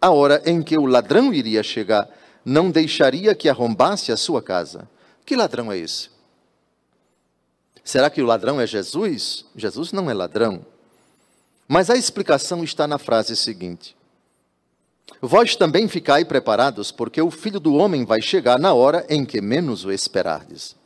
a 0.00 0.10
hora 0.10 0.42
em 0.46 0.62
que 0.62 0.78
o 0.78 0.86
ladrão 0.86 1.32
iria 1.32 1.62
chegar, 1.62 2.08
não 2.44 2.70
deixaria 2.70 3.34
que 3.34 3.48
arrombasse 3.48 4.12
a 4.12 4.16
sua 4.16 4.40
casa. 4.40 4.88
Que 5.26 5.36
ladrão 5.36 5.70
é 5.70 5.78
esse? 5.78 6.10
Será 7.84 8.08
que 8.08 8.22
o 8.22 8.26
ladrão 8.26 8.60
é 8.60 8.66
Jesus? 8.66 9.44
Jesus 9.56 9.92
não 9.92 10.10
é 10.10 10.14
ladrão. 10.14 10.64
Mas 11.66 11.90
a 11.90 11.96
explicação 11.96 12.62
está 12.62 12.86
na 12.86 12.98
frase 12.98 13.36
seguinte: 13.36 13.96
Vós 15.20 15.56
também 15.56 15.88
ficai 15.88 16.24
preparados, 16.24 16.90
porque 16.90 17.20
o 17.20 17.30
filho 17.30 17.60
do 17.60 17.74
homem 17.74 18.04
vai 18.04 18.22
chegar 18.22 18.58
na 18.58 18.72
hora 18.72 19.04
em 19.08 19.24
que 19.24 19.40
menos 19.40 19.84
o 19.84 19.92
esperardes. 19.92 20.76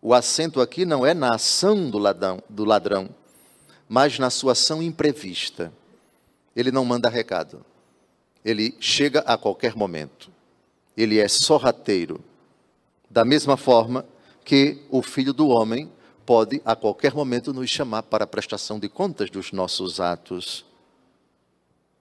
O 0.00 0.12
acento 0.12 0.60
aqui 0.60 0.84
não 0.84 1.04
é 1.04 1.14
na 1.14 1.34
ação 1.34 1.88
do 1.88 1.98
ladrão, 1.98 2.42
do 2.48 2.64
ladrão, 2.64 3.08
mas 3.94 4.18
na 4.18 4.28
sua 4.28 4.50
ação 4.50 4.82
imprevista. 4.82 5.72
Ele 6.56 6.72
não 6.72 6.84
manda 6.84 7.08
recado. 7.08 7.64
Ele 8.44 8.74
chega 8.80 9.20
a 9.20 9.38
qualquer 9.38 9.76
momento. 9.76 10.32
Ele 10.96 11.20
é 11.20 11.28
sorrateiro. 11.28 12.20
Da 13.08 13.24
mesma 13.24 13.56
forma 13.56 14.04
que 14.44 14.82
o 14.90 15.00
filho 15.00 15.32
do 15.32 15.46
homem 15.46 15.88
pode 16.26 16.60
a 16.64 16.74
qualquer 16.74 17.14
momento 17.14 17.54
nos 17.54 17.70
chamar 17.70 18.02
para 18.02 18.24
a 18.24 18.26
prestação 18.26 18.80
de 18.80 18.88
contas 18.88 19.30
dos 19.30 19.52
nossos 19.52 20.00
atos 20.00 20.64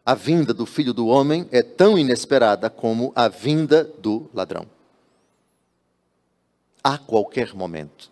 a 0.04 0.16
vinda 0.16 0.52
do 0.52 0.66
filho 0.66 0.96
do 0.96 1.06
homem 1.06 1.48
é 1.52 1.62
tão 1.62 1.96
inesperada 1.96 2.72
como 2.72 3.14
a 3.16 3.28
vinda 3.28 3.84
do 4.00 4.32
ladrão. 4.34 4.66
A 6.84 6.98
qualquer 6.98 7.54
momento. 7.54 8.12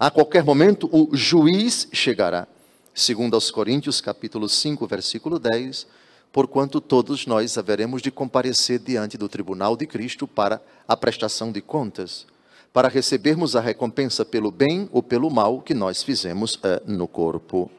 A 0.00 0.10
qualquer 0.10 0.42
momento 0.42 0.90
o 0.92 1.16
juiz 1.16 1.86
chegará. 1.92 2.48
Segundo 2.94 3.34
aos 3.34 3.50
Coríntios, 3.50 4.00
capítulo 4.00 4.48
5, 4.48 4.86
versículo 4.86 5.38
10, 5.38 5.86
porquanto 6.32 6.80
todos 6.80 7.24
nós 7.24 7.56
haveremos 7.56 8.02
de 8.02 8.10
comparecer 8.10 8.80
diante 8.80 9.16
do 9.16 9.28
tribunal 9.28 9.76
de 9.76 9.86
Cristo 9.86 10.26
para 10.26 10.60
a 10.86 10.96
prestação 10.96 11.52
de 11.52 11.60
contas, 11.60 12.26
para 12.72 12.88
recebermos 12.88 13.54
a 13.54 13.60
recompensa 13.60 14.24
pelo 14.24 14.50
bem 14.50 14.88
ou 14.92 15.02
pelo 15.02 15.30
mal 15.30 15.60
que 15.60 15.72
nós 15.72 16.02
fizemos 16.02 16.56
uh, 16.56 16.82
no 16.84 17.06
corpo. 17.06 17.70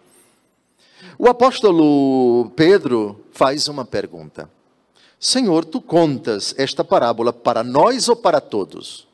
O 1.17 1.27
apóstolo 1.27 2.49
Pedro 2.55 3.23
faz 3.31 3.67
uma 3.67 3.85
pergunta: 3.85 4.49
Senhor, 5.19 5.65
tu 5.65 5.81
contas 5.81 6.55
esta 6.57 6.83
parábola 6.83 7.33
para 7.33 7.63
nós 7.63 8.07
ou 8.07 8.15
para 8.15 8.39
todos? 8.39 9.07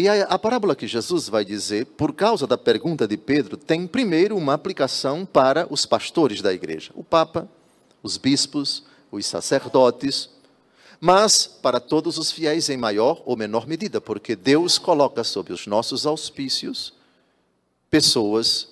E 0.00 0.08
a, 0.08 0.22
a, 0.22 0.38
parábola 0.38 0.74
que 0.74 0.86
Jesus 0.86 1.28
vai 1.28 1.44
dizer, 1.44 1.84
por 1.84 2.14
causa 2.14 2.46
da 2.46 2.56
pergunta 2.56 3.06
de 3.06 3.18
Pedro, 3.18 3.58
tem 3.58 3.86
primeiro 3.86 4.34
uma 4.34 4.54
aplicação 4.54 5.26
para 5.26 5.66
os 5.70 5.84
pastores 5.84 6.40
da 6.40 6.54
igreja, 6.54 6.90
o 6.94 7.04
Papa, 7.04 7.46
os 8.02 8.16
bispos, 8.16 8.82
os 9.12 9.26
sacerdotes, 9.26 10.30
mas 10.98 11.46
para 11.46 11.78
todos 11.78 12.16
os 12.16 12.32
fiéis 12.32 12.70
em 12.70 12.78
maior 12.78 13.20
ou 13.26 13.36
menor 13.36 13.66
medida, 13.66 14.00
porque 14.00 14.34
Deus 14.34 14.78
coloca 14.78 15.22
sob 15.22 15.52
os 15.52 15.66
nossos 15.66 16.06
auspícios 16.06 16.94
pessoas 17.90 18.68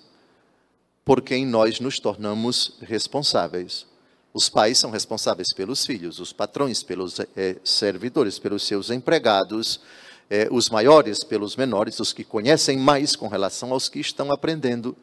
por 1.04 1.20
quem 1.20 1.44
nós 1.44 1.78
nos 1.78 1.99
tornamos 2.00 2.78
responsáveis. 2.80 3.85
Os 4.32 4.49
pais 4.49 4.78
são 4.78 4.90
responsáveis 4.90 5.52
pelos 5.54 5.85
filhos, 5.85 6.20
os 6.20 6.32
patrões 6.32 6.82
pelos 6.82 7.20
é, 7.37 7.56
servidores, 7.62 8.38
pelos 8.38 8.62
seus 8.62 8.88
empregados, 8.88 9.78
é, 10.30 10.49
os 10.50 10.68
maiores 10.68 11.25
pelos 11.25 11.56
menores, 11.56 12.00
os 12.00 12.12
que 12.12 12.25
conhecem 12.25 12.76
mais 12.76 13.16
com 13.16 13.28
relação 13.28 13.73
aos 13.73 13.88
que 13.88 14.00
estão 14.00 14.30
aprendendo. 14.30 14.97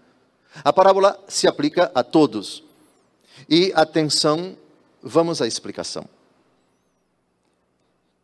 A 0.64 0.72
parábola 0.72 1.20
se 1.28 1.48
aplica 1.48 1.92
a 1.94 2.04
todos. 2.04 2.64
E 3.50 3.72
atenção, 3.76 4.56
vamos 5.02 5.42
à 5.42 5.48
explicação. 5.48 6.06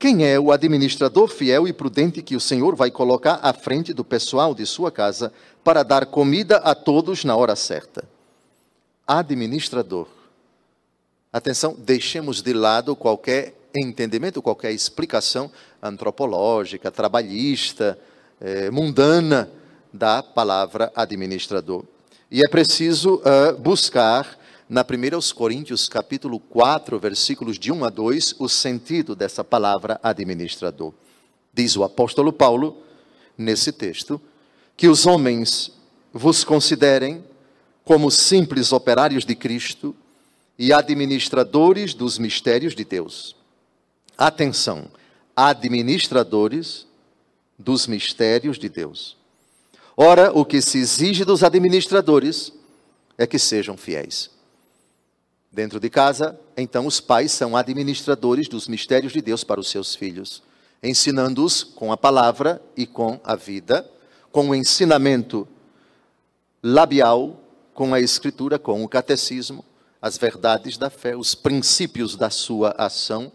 Quem 0.01 0.25
é 0.25 0.39
o 0.39 0.51
administrador 0.51 1.27
fiel 1.27 1.67
e 1.67 1.73
prudente 1.73 2.23
que 2.23 2.35
o 2.35 2.39
Senhor 2.39 2.75
vai 2.75 2.89
colocar 2.89 3.39
à 3.43 3.53
frente 3.53 3.93
do 3.93 4.03
pessoal 4.03 4.55
de 4.55 4.65
sua 4.65 4.91
casa 4.91 5.31
para 5.63 5.83
dar 5.83 6.07
comida 6.07 6.57
a 6.57 6.73
todos 6.73 7.23
na 7.23 7.35
hora 7.35 7.55
certa? 7.55 8.03
Administrador. 9.05 10.07
Atenção, 11.31 11.75
deixemos 11.77 12.41
de 12.41 12.51
lado 12.51 12.95
qualquer 12.95 13.53
entendimento, 13.75 14.41
qualquer 14.41 14.71
explicação 14.71 15.51
antropológica, 15.81 16.91
trabalhista, 16.91 17.97
eh, 18.39 18.71
mundana 18.71 19.49
da 19.93 20.23
palavra 20.23 20.91
administrador. 20.95 21.83
E 22.29 22.43
é 22.43 22.47
preciso 22.47 23.15
uh, 23.15 23.57
buscar 23.59 24.39
na 24.69 24.81
1 24.81 25.35
Coríntios, 25.35 25.89
capítulo 25.89 26.39
4, 26.39 26.97
versículos 26.97 27.59
de 27.59 27.73
1 27.73 27.83
a 27.83 27.89
2, 27.89 28.35
o 28.39 28.47
sentido 28.47 29.15
dessa 29.15 29.43
palavra 29.43 29.99
administrador. 30.01 30.93
Diz 31.53 31.75
o 31.75 31.83
apóstolo 31.83 32.31
Paulo, 32.31 32.77
nesse 33.37 33.73
texto, 33.73 34.21
que 34.77 34.87
os 34.87 35.05
homens 35.05 35.73
vos 36.13 36.45
considerem 36.45 37.21
como 37.83 38.09
simples 38.09 38.71
operários 38.71 39.25
de 39.25 39.35
Cristo 39.35 39.93
e 40.57 40.71
administradores 40.71 41.93
dos 41.93 42.17
mistérios 42.17 42.73
de 42.73 42.85
Deus. 42.85 43.35
Atenção, 44.21 44.85
administradores 45.35 46.85
dos 47.57 47.87
mistérios 47.87 48.59
de 48.59 48.69
Deus. 48.69 49.17
Ora, 49.97 50.31
o 50.31 50.45
que 50.45 50.61
se 50.61 50.77
exige 50.77 51.25
dos 51.25 51.43
administradores 51.43 52.53
é 53.17 53.25
que 53.25 53.39
sejam 53.39 53.75
fiéis. 53.75 54.29
Dentro 55.51 55.79
de 55.79 55.89
casa, 55.89 56.39
então, 56.55 56.85
os 56.85 57.01
pais 57.01 57.31
são 57.31 57.57
administradores 57.57 58.47
dos 58.47 58.67
mistérios 58.67 59.11
de 59.11 59.23
Deus 59.23 59.43
para 59.43 59.59
os 59.59 59.71
seus 59.71 59.95
filhos, 59.95 60.43
ensinando-os 60.83 61.63
com 61.63 61.91
a 61.91 61.97
palavra 61.97 62.61
e 62.77 62.85
com 62.85 63.19
a 63.23 63.35
vida, 63.35 63.89
com 64.31 64.51
o 64.51 64.53
ensinamento 64.53 65.47
labial, 66.61 67.41
com 67.73 67.91
a 67.91 67.99
escritura, 67.99 68.59
com 68.59 68.83
o 68.83 68.87
catecismo, 68.87 69.65
as 69.99 70.15
verdades 70.15 70.77
da 70.77 70.91
fé, 70.91 71.17
os 71.17 71.33
princípios 71.33 72.15
da 72.15 72.29
sua 72.29 72.75
ação, 72.77 73.31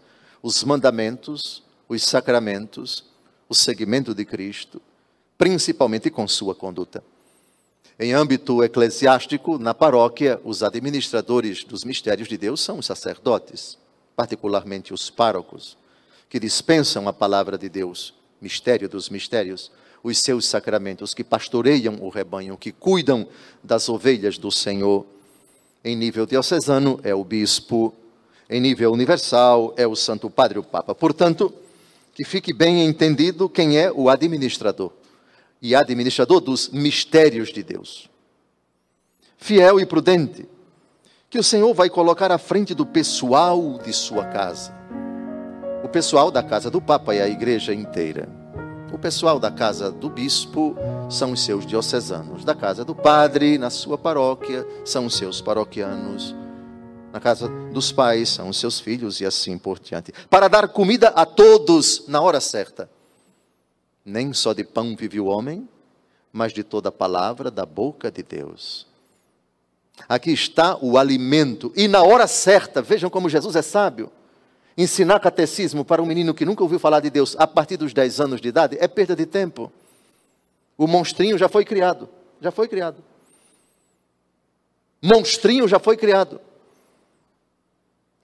os 0.47 0.63
mandamentos, 0.63 1.61
os 1.89 2.01
sacramentos, 2.03 3.03
o 3.49 3.53
seguimento 3.53 4.15
de 4.15 4.23
Cristo, 4.23 4.81
principalmente 5.37 6.09
com 6.09 6.25
sua 6.25 6.55
conduta. 6.55 7.03
Em 7.99 8.13
âmbito 8.13 8.63
eclesiástico, 8.63 9.59
na 9.59 9.73
paróquia, 9.73 10.39
os 10.45 10.63
administradores 10.63 11.65
dos 11.65 11.83
mistérios 11.83 12.29
de 12.29 12.37
Deus 12.37 12.61
são 12.61 12.79
os 12.79 12.85
sacerdotes, 12.85 13.77
particularmente 14.15 14.93
os 14.93 15.09
párocos, 15.09 15.77
que 16.29 16.39
dispensam 16.39 17.09
a 17.09 17.13
palavra 17.13 17.57
de 17.57 17.67
Deus, 17.67 18.13
mistério 18.39 18.87
dos 18.87 19.09
mistérios, 19.09 19.69
os 20.01 20.17
seus 20.19 20.45
sacramentos, 20.45 21.13
que 21.13 21.25
pastoreiam 21.25 21.97
o 21.99 22.07
rebanho, 22.07 22.55
que 22.55 22.71
cuidam 22.71 23.27
das 23.61 23.89
ovelhas 23.89 24.37
do 24.37 24.49
Senhor. 24.49 25.05
Em 25.83 25.93
nível 25.93 26.25
diocesano, 26.25 27.01
é 27.03 27.13
o 27.13 27.25
bispo, 27.25 27.93
em 28.49 28.61
nível 28.61 28.91
universal, 28.91 29.73
é 29.75 29.85
o 29.85 29.95
Santo 29.95 30.29
Padre, 30.29 30.59
o 30.59 30.63
Papa. 30.63 30.95
Portanto, 30.95 31.53
que 32.13 32.23
fique 32.23 32.53
bem 32.53 32.85
entendido 32.85 33.49
quem 33.49 33.77
é 33.77 33.91
o 33.91 34.09
administrador 34.09 34.91
e 35.61 35.75
administrador 35.75 36.39
dos 36.39 36.69
mistérios 36.69 37.49
de 37.49 37.61
Deus. 37.61 38.09
Fiel 39.37 39.79
e 39.79 39.85
prudente, 39.85 40.47
que 41.29 41.37
o 41.37 41.43
Senhor 41.43 41.73
vai 41.73 41.89
colocar 41.89 42.31
à 42.31 42.37
frente 42.37 42.73
do 42.73 42.85
pessoal 42.85 43.79
de 43.83 43.91
sua 43.93 44.25
casa. 44.25 44.73
O 45.83 45.89
pessoal 45.89 46.31
da 46.31 46.41
casa 46.41 46.71
do 46.71 46.81
Papa 46.81 47.13
e 47.13 47.21
a 47.21 47.27
igreja 47.27 47.73
inteira. 47.73 48.29
O 48.91 48.97
pessoal 48.97 49.37
da 49.37 49.51
casa 49.51 49.91
do 49.91 50.09
bispo 50.09 50.75
são 51.09 51.33
os 51.33 51.43
seus 51.43 51.65
diocesanos. 51.65 52.45
Da 52.45 52.55
casa 52.55 52.85
do 52.85 52.95
padre, 52.95 53.57
na 53.57 53.69
sua 53.69 53.97
paróquia, 53.97 54.65
são 54.85 55.05
os 55.05 55.15
seus 55.15 55.41
paroquianos 55.41 56.33
na 57.17 57.21
casa 57.21 57.49
dos 57.73 57.91
pais, 57.91 58.29
são 58.29 58.49
os 58.49 58.59
seus 58.59 58.79
filhos 58.79 59.19
e 59.19 59.25
assim 59.25 59.57
por 59.57 59.79
diante. 59.79 60.13
Para 60.29 60.47
dar 60.47 60.67
comida 60.67 61.07
a 61.09 61.25
todos 61.25 62.07
na 62.07 62.21
hora 62.21 62.39
certa. 62.39 62.87
Nem 64.05 64.31
só 64.33 64.53
de 64.53 64.63
pão 64.63 64.95
vive 64.95 65.19
o 65.19 65.25
homem, 65.25 65.67
mas 66.31 66.53
de 66.53 66.63
toda 66.63 66.91
palavra 66.91 67.49
da 67.49 67.65
boca 67.65 68.11
de 68.11 68.21
Deus. 68.21 68.85
Aqui 70.07 70.31
está 70.31 70.77
o 70.79 70.95
alimento, 70.95 71.73
e 71.75 71.87
na 71.87 72.03
hora 72.03 72.27
certa, 72.27 72.83
vejam 72.83 73.09
como 73.09 73.27
Jesus 73.27 73.55
é 73.55 73.63
sábio. 73.63 74.11
Ensinar 74.77 75.19
catecismo 75.19 75.83
para 75.83 76.03
um 76.03 76.05
menino 76.05 76.35
que 76.35 76.45
nunca 76.45 76.61
ouviu 76.61 76.77
falar 76.77 76.99
de 76.99 77.09
Deus 77.09 77.35
a 77.39 77.47
partir 77.47 77.77
dos 77.77 77.93
10 77.95 78.19
anos 78.19 78.39
de 78.39 78.47
idade 78.47 78.77
é 78.79 78.87
perda 78.87 79.15
de 79.15 79.25
tempo. 79.25 79.71
O 80.77 80.85
monstrinho 80.85 81.35
já 81.35 81.49
foi 81.49 81.65
criado, 81.65 82.07
já 82.39 82.51
foi 82.51 82.67
criado. 82.67 83.03
Monstrinho 85.01 85.67
já 85.67 85.79
foi 85.79 85.97
criado. 85.97 86.39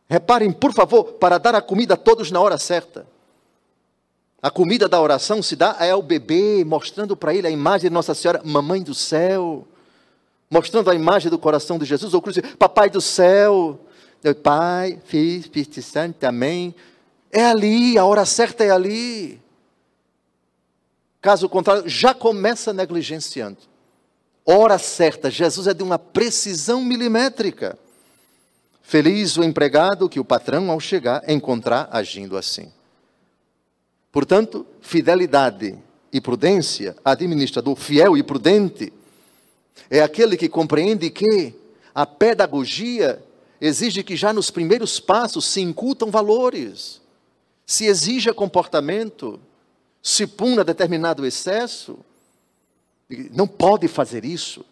Reparem, 0.09 0.51
por 0.51 0.73
favor, 0.73 1.03
para 1.13 1.37
dar 1.37 1.55
a 1.55 1.61
comida 1.61 1.93
a 1.93 1.97
todos 1.97 2.29
na 2.31 2.39
hora 2.39 2.57
certa. 2.57 3.07
A 4.41 4.51
comida 4.51 4.89
da 4.89 4.99
oração 4.99 5.41
se 5.41 5.55
dá 5.55 5.77
ao 5.89 6.01
bebê, 6.01 6.63
mostrando 6.65 7.15
para 7.15 7.33
ele 7.33 7.47
a 7.47 7.49
imagem 7.49 7.89
de 7.89 7.93
Nossa 7.93 8.13
Senhora, 8.13 8.41
Mamãe 8.43 8.83
do 8.83 8.93
Céu, 8.93 9.65
mostrando 10.49 10.89
a 10.89 10.95
imagem 10.95 11.31
do 11.31 11.39
coração 11.39 11.79
de 11.79 11.85
Jesus, 11.85 12.13
ou 12.13 12.21
cruz, 12.21 12.37
Papai 12.59 12.89
do 12.89 12.99
Céu, 12.99 13.79
Pai, 14.43 14.99
Filho, 15.05 15.39
Espírito 15.39 15.81
Santo, 15.81 16.23
Amém. 16.25 16.75
É 17.31 17.45
ali, 17.45 17.97
a 17.97 18.05
hora 18.05 18.25
certa 18.25 18.63
é 18.63 18.69
ali. 18.69 19.41
Caso 21.21 21.47
contrário, 21.47 21.87
já 21.87 22.13
começa 22.13 22.73
negligenciando. 22.73 23.59
Hora 24.45 24.77
certa, 24.77 25.31
Jesus 25.31 25.67
é 25.67 25.73
de 25.73 25.81
uma 25.81 25.97
precisão 25.97 26.83
milimétrica. 26.83 27.79
Feliz 28.83 29.37
o 29.37 29.43
empregado 29.43 30.09
que 30.09 30.19
o 30.19 30.25
patrão, 30.25 30.69
ao 30.69 30.79
chegar, 30.79 31.27
encontrar 31.27 31.87
agindo 31.89 32.37
assim. 32.37 32.71
Portanto, 34.11 34.67
fidelidade 34.81 35.75
e 36.11 36.21
prudência, 36.21 36.95
administrador 37.03 37.75
fiel 37.75 38.15
e 38.15 38.21
prudente, 38.21 38.93
é 39.89 40.01
aquele 40.01 40.37
que 40.37 40.47
compreende 40.47 41.09
que 41.09 41.55
a 41.95 42.05
pedagogia 42.05 43.23
exige 43.59 44.03
que 44.03 44.15
já 44.15 44.31
nos 44.33 44.51
primeiros 44.51 44.99
passos 44.99 45.45
se 45.45 45.61
incutam 45.61 46.11
valores, 46.11 47.01
se 47.65 47.85
exija 47.85 48.33
comportamento, 48.33 49.39
se 50.01 50.27
puna 50.27 50.63
determinado 50.63 51.25
excesso. 51.25 51.97
Não 53.31 53.47
pode 53.47 53.87
fazer 53.87 54.25
isso. 54.25 54.65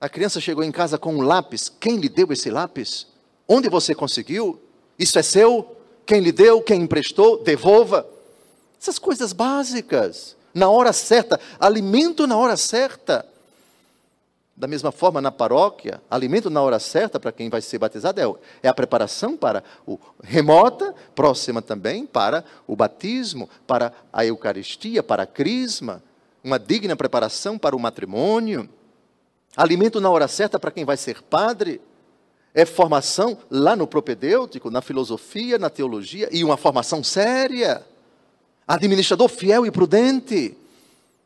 A 0.00 0.08
criança 0.08 0.40
chegou 0.40 0.64
em 0.64 0.72
casa 0.72 0.96
com 0.96 1.14
um 1.14 1.20
lápis. 1.20 1.68
Quem 1.68 1.98
lhe 1.98 2.08
deu 2.08 2.32
esse 2.32 2.48
lápis? 2.48 3.06
Onde 3.46 3.68
você 3.68 3.94
conseguiu? 3.94 4.58
Isso 4.98 5.18
é 5.18 5.22
seu? 5.22 5.76
Quem 6.06 6.20
lhe 6.20 6.32
deu? 6.32 6.62
Quem 6.62 6.80
emprestou? 6.80 7.42
Devolva. 7.42 8.08
Essas 8.80 8.98
coisas 8.98 9.34
básicas. 9.34 10.36
Na 10.54 10.70
hora 10.70 10.94
certa. 10.94 11.38
Alimento 11.58 12.26
na 12.26 12.34
hora 12.38 12.56
certa. 12.56 13.26
Da 14.56 14.66
mesma 14.66 14.90
forma, 14.90 15.20
na 15.20 15.30
paróquia, 15.30 16.02
alimento 16.10 16.48
na 16.48 16.62
hora 16.62 16.78
certa 16.78 17.20
para 17.20 17.32
quem 17.32 17.50
vai 17.50 17.60
ser 17.60 17.78
batizado 17.78 18.20
é, 18.20 18.34
é 18.62 18.68
a 18.68 18.74
preparação 18.74 19.34
para 19.34 19.64
o 19.86 19.98
remota, 20.22 20.94
próxima 21.14 21.62
também 21.62 22.04
para 22.04 22.44
o 22.66 22.76
batismo, 22.76 23.48
para 23.66 23.90
a 24.12 24.24
Eucaristia, 24.24 25.02
para 25.02 25.22
a 25.22 25.26
crisma, 25.26 26.02
uma 26.44 26.58
digna 26.58 26.94
preparação 26.94 27.58
para 27.58 27.74
o 27.74 27.80
matrimônio. 27.80 28.68
Alimento 29.56 30.00
na 30.00 30.10
hora 30.10 30.28
certa 30.28 30.58
para 30.58 30.70
quem 30.70 30.84
vai 30.84 30.96
ser 30.96 31.22
padre. 31.22 31.80
É 32.54 32.64
formação 32.64 33.38
lá 33.50 33.76
no 33.76 33.86
propedêutico, 33.86 34.70
na 34.70 34.82
filosofia, 34.82 35.58
na 35.58 35.70
teologia, 35.70 36.28
e 36.32 36.42
uma 36.42 36.56
formação 36.56 37.02
séria. 37.02 37.84
Administrador 38.66 39.28
fiel 39.28 39.66
e 39.66 39.70
prudente. 39.70 40.56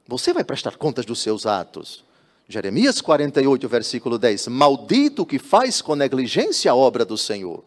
Você 0.06 0.32
vai 0.32 0.44
prestar 0.44 0.76
contas 0.76 1.06
dos 1.06 1.20
seus 1.20 1.46
atos. 1.46 2.04
Jeremias 2.46 3.00
48, 3.00 3.68
versículo 3.68 4.18
10. 4.18 4.48
Maldito 4.48 5.24
que 5.24 5.38
faz 5.38 5.80
com 5.80 5.94
negligência 5.94 6.70
a 6.70 6.74
obra 6.74 7.04
do 7.04 7.16
Senhor. 7.16 7.64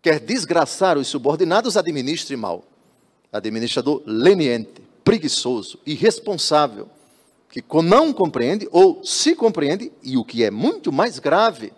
Quer 0.00 0.20
desgraçar 0.20 0.96
os 0.96 1.08
subordinados, 1.08 1.76
administre 1.76 2.36
mal. 2.36 2.64
Administrador 3.32 4.02
leniente, 4.06 4.80
preguiçoso, 5.02 5.80
irresponsável 5.84 6.88
que 7.50 7.64
não 7.82 8.12
compreende 8.12 8.68
ou 8.70 9.02
se 9.04 9.34
compreende, 9.34 9.92
e 10.02 10.16
o 10.16 10.24
que 10.24 10.44
é 10.44 10.50
muito 10.50 10.92
mais 10.92 11.18
grave, 11.18 11.72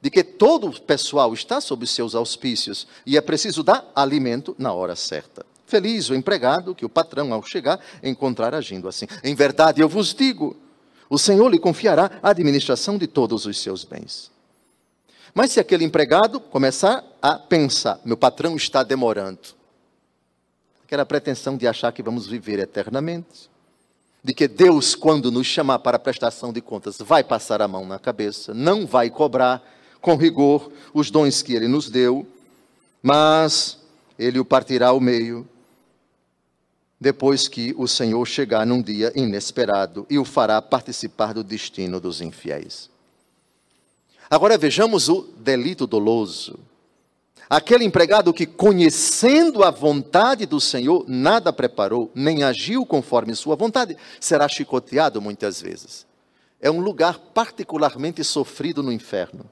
de 0.00 0.10
que 0.10 0.24
todo 0.24 0.68
o 0.68 0.80
pessoal 0.80 1.34
está 1.34 1.60
sob 1.60 1.86
seus 1.86 2.14
auspícios 2.14 2.86
e 3.04 3.16
é 3.16 3.20
preciso 3.20 3.62
dar 3.62 3.90
alimento 3.94 4.54
na 4.58 4.72
hora 4.72 4.96
certa. 4.96 5.44
Feliz 5.66 6.08
o 6.08 6.14
empregado 6.14 6.74
que 6.74 6.84
o 6.84 6.88
patrão, 6.88 7.32
ao 7.32 7.42
chegar, 7.42 7.78
encontrar 8.02 8.54
agindo 8.54 8.88
assim. 8.88 9.06
Em 9.22 9.34
verdade, 9.34 9.80
eu 9.80 9.88
vos 9.88 10.14
digo: 10.14 10.56
o 11.08 11.18
Senhor 11.18 11.48
lhe 11.48 11.58
confiará 11.58 12.18
a 12.22 12.30
administração 12.30 12.96
de 12.96 13.06
todos 13.06 13.46
os 13.46 13.60
seus 13.60 13.84
bens. 13.84 14.30
Mas 15.34 15.52
se 15.52 15.60
aquele 15.60 15.84
empregado 15.84 16.40
começar 16.40 17.04
a 17.22 17.38
pensar, 17.38 18.00
meu 18.04 18.16
patrão 18.16 18.56
está 18.56 18.82
demorando, 18.82 19.40
aquela 20.84 21.06
pretensão 21.06 21.56
de 21.56 21.68
achar 21.68 21.92
que 21.92 22.02
vamos 22.02 22.26
viver 22.26 22.58
eternamente, 22.58 23.48
de 24.22 24.34
que 24.34 24.46
Deus, 24.46 24.94
quando 24.94 25.30
nos 25.30 25.46
chamar 25.46 25.78
para 25.78 25.98
prestação 25.98 26.52
de 26.52 26.60
contas, 26.60 26.98
vai 26.98 27.24
passar 27.24 27.62
a 27.62 27.68
mão 27.68 27.86
na 27.86 27.98
cabeça, 27.98 28.52
não 28.52 28.86
vai 28.86 29.08
cobrar 29.10 29.62
com 30.00 30.14
rigor 30.16 30.70
os 30.92 31.10
dons 31.10 31.42
que 31.42 31.54
Ele 31.54 31.68
nos 31.68 31.88
deu, 31.88 32.26
mas 33.02 33.78
Ele 34.18 34.38
o 34.38 34.44
partirá 34.44 34.88
ao 34.88 35.00
meio, 35.00 35.48
depois 37.00 37.48
que 37.48 37.74
o 37.78 37.88
Senhor 37.88 38.26
chegar 38.26 38.66
num 38.66 38.82
dia 38.82 39.10
inesperado 39.16 40.06
e 40.10 40.18
o 40.18 40.24
fará 40.24 40.60
participar 40.60 41.32
do 41.32 41.42
destino 41.42 41.98
dos 41.98 42.20
infiéis. 42.20 42.90
Agora 44.28 44.58
vejamos 44.58 45.08
o 45.08 45.22
delito 45.38 45.86
doloso. 45.86 46.58
Aquele 47.50 47.84
empregado 47.84 48.32
que, 48.32 48.46
conhecendo 48.46 49.64
a 49.64 49.72
vontade 49.72 50.46
do 50.46 50.60
Senhor, 50.60 51.04
nada 51.08 51.52
preparou, 51.52 52.08
nem 52.14 52.44
agiu 52.44 52.86
conforme 52.86 53.34
sua 53.34 53.56
vontade, 53.56 53.96
será 54.20 54.46
chicoteado 54.46 55.20
muitas 55.20 55.60
vezes. 55.60 56.06
É 56.60 56.70
um 56.70 56.80
lugar 56.80 57.18
particularmente 57.34 58.22
sofrido 58.22 58.84
no 58.84 58.92
inferno. 58.92 59.50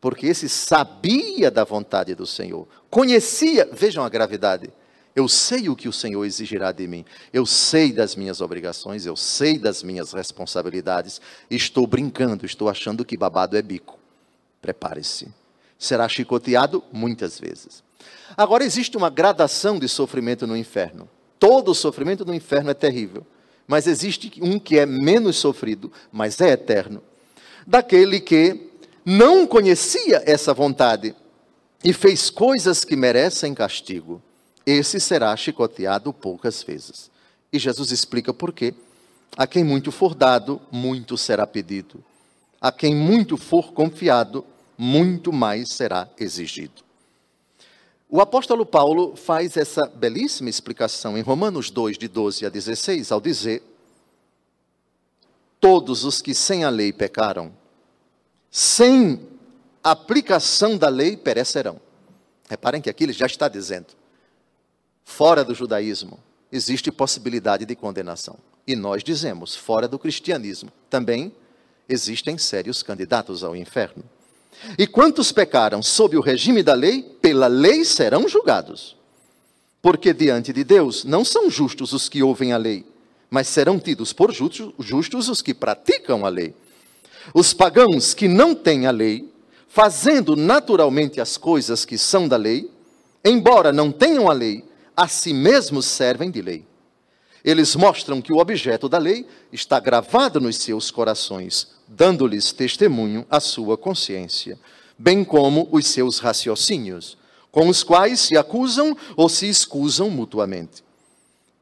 porque 0.00 0.26
esse 0.26 0.48
sabia 0.48 1.50
da 1.50 1.62
vontade 1.62 2.14
do 2.14 2.26
Senhor, 2.26 2.66
conhecia, 2.88 3.68
vejam 3.70 4.02
a 4.02 4.08
gravidade. 4.08 4.70
Eu 5.14 5.28
sei 5.28 5.68
o 5.68 5.76
que 5.76 5.88
o 5.88 5.92
Senhor 5.92 6.24
exigirá 6.24 6.72
de 6.72 6.86
mim. 6.86 7.04
Eu 7.32 7.44
sei 7.44 7.92
das 7.92 8.16
minhas 8.16 8.40
obrigações, 8.40 9.04
eu 9.04 9.16
sei 9.16 9.58
das 9.58 9.82
minhas 9.82 10.12
responsabilidades. 10.12 11.20
Estou 11.50 11.86
brincando, 11.86 12.46
estou 12.46 12.68
achando 12.68 13.04
que 13.04 13.16
babado 13.16 13.56
é 13.56 13.62
bico. 13.62 13.98
Prepare-se. 14.62 15.28
Será 15.80 16.08
chicoteado 16.08 16.84
muitas 16.92 17.40
vezes. 17.40 17.82
Agora 18.36 18.62
existe 18.62 18.96
uma 18.96 19.10
gradação 19.10 19.80
de 19.80 19.88
sofrimento 19.88 20.46
no 20.46 20.56
inferno. 20.56 21.08
Todo 21.40 21.74
sofrimento 21.74 22.24
no 22.24 22.32
inferno 22.32 22.70
é 22.70 22.74
terrível, 22.74 23.26
mas 23.66 23.88
existe 23.88 24.30
um 24.40 24.60
que 24.60 24.78
é 24.78 24.86
menos 24.86 25.36
sofrido, 25.36 25.90
mas 26.12 26.40
é 26.40 26.50
eterno. 26.50 27.02
Daquele 27.66 28.20
que 28.20 28.70
não 29.04 29.44
conhecia 29.44 30.22
essa 30.24 30.54
vontade 30.54 31.16
e 31.82 31.92
fez 31.92 32.30
coisas 32.30 32.84
que 32.84 32.94
merecem 32.94 33.54
castigo 33.54 34.22
esse 34.66 35.00
será 35.00 35.34
chicoteado 35.36 36.12
poucas 36.12 36.62
vezes. 36.62 37.10
E 37.52 37.58
Jesus 37.58 37.90
explica 37.90 38.32
por 38.32 38.52
quê. 38.52 38.74
A 39.36 39.46
quem 39.46 39.64
muito 39.64 39.90
for 39.90 40.14
dado, 40.14 40.60
muito 40.70 41.16
será 41.16 41.46
pedido. 41.46 42.02
A 42.60 42.70
quem 42.70 42.94
muito 42.94 43.36
for 43.36 43.72
confiado, 43.72 44.44
muito 44.82 45.30
mais 45.30 45.74
será 45.74 46.08
exigido. 46.18 46.82
O 48.08 48.18
apóstolo 48.18 48.64
Paulo 48.64 49.14
faz 49.14 49.58
essa 49.58 49.86
belíssima 49.86 50.48
explicação 50.48 51.18
em 51.18 51.20
Romanos 51.20 51.70
2, 51.70 51.98
de 51.98 52.08
12 52.08 52.46
a 52.46 52.48
16, 52.48 53.12
ao 53.12 53.20
dizer: 53.20 53.62
Todos 55.60 56.02
os 56.02 56.22
que 56.22 56.34
sem 56.34 56.64
a 56.64 56.70
lei 56.70 56.94
pecaram, 56.94 57.52
sem 58.50 59.20
aplicação 59.84 60.78
da 60.78 60.88
lei 60.88 61.14
perecerão. 61.14 61.78
Reparem 62.48 62.80
que 62.80 62.88
aqui 62.88 63.04
ele 63.04 63.12
já 63.12 63.26
está 63.26 63.48
dizendo: 63.48 63.88
fora 65.04 65.44
do 65.44 65.54
judaísmo, 65.54 66.18
existe 66.50 66.90
possibilidade 66.90 67.66
de 67.66 67.76
condenação. 67.76 68.38
E 68.66 68.74
nós 68.74 69.04
dizemos, 69.04 69.54
fora 69.54 69.86
do 69.86 69.98
cristianismo, 69.98 70.72
também 70.88 71.34
existem 71.86 72.38
sérios 72.38 72.82
candidatos 72.82 73.44
ao 73.44 73.54
inferno. 73.54 74.02
E 74.78 74.86
quantos 74.86 75.32
pecaram 75.32 75.82
sob 75.82 76.16
o 76.16 76.20
regime 76.20 76.62
da 76.62 76.74
lei, 76.74 77.02
pela 77.02 77.46
lei 77.46 77.84
serão 77.84 78.28
julgados. 78.28 78.96
Porque 79.82 80.12
diante 80.12 80.52
de 80.52 80.62
Deus 80.62 81.04
não 81.04 81.24
são 81.24 81.48
justos 81.50 81.92
os 81.92 82.08
que 82.08 82.22
ouvem 82.22 82.52
a 82.52 82.58
lei, 82.58 82.84
mas 83.30 83.48
serão 83.48 83.78
tidos 83.78 84.12
por 84.12 84.32
justos 84.32 85.28
os 85.28 85.40
que 85.40 85.54
praticam 85.54 86.26
a 86.26 86.28
lei. 86.28 86.54
Os 87.32 87.54
pagãos 87.54 88.12
que 88.12 88.28
não 88.28 88.54
têm 88.54 88.86
a 88.86 88.90
lei, 88.90 89.32
fazendo 89.68 90.36
naturalmente 90.36 91.20
as 91.20 91.36
coisas 91.36 91.84
que 91.84 91.96
são 91.96 92.28
da 92.28 92.36
lei, 92.36 92.70
embora 93.24 93.72
não 93.72 93.90
tenham 93.92 94.28
a 94.28 94.32
lei, 94.32 94.64
a 94.96 95.08
si 95.08 95.32
mesmos 95.32 95.86
servem 95.86 96.30
de 96.30 96.42
lei. 96.42 96.66
Eles 97.42 97.74
mostram 97.74 98.20
que 98.20 98.32
o 98.32 98.38
objeto 98.38 98.88
da 98.88 98.98
lei 98.98 99.26
está 99.50 99.80
gravado 99.80 100.40
nos 100.40 100.56
seus 100.56 100.90
corações, 100.90 101.68
dando-lhes 101.90 102.52
testemunho 102.52 103.26
a 103.28 103.40
sua 103.40 103.76
consciência, 103.76 104.56
bem 104.96 105.24
como 105.24 105.68
os 105.72 105.88
seus 105.88 106.20
raciocínios, 106.20 107.18
com 107.50 107.68
os 107.68 107.82
quais 107.82 108.20
se 108.20 108.36
acusam 108.36 108.96
ou 109.16 109.28
se 109.28 109.48
excusam 109.48 110.08
mutuamente. 110.08 110.84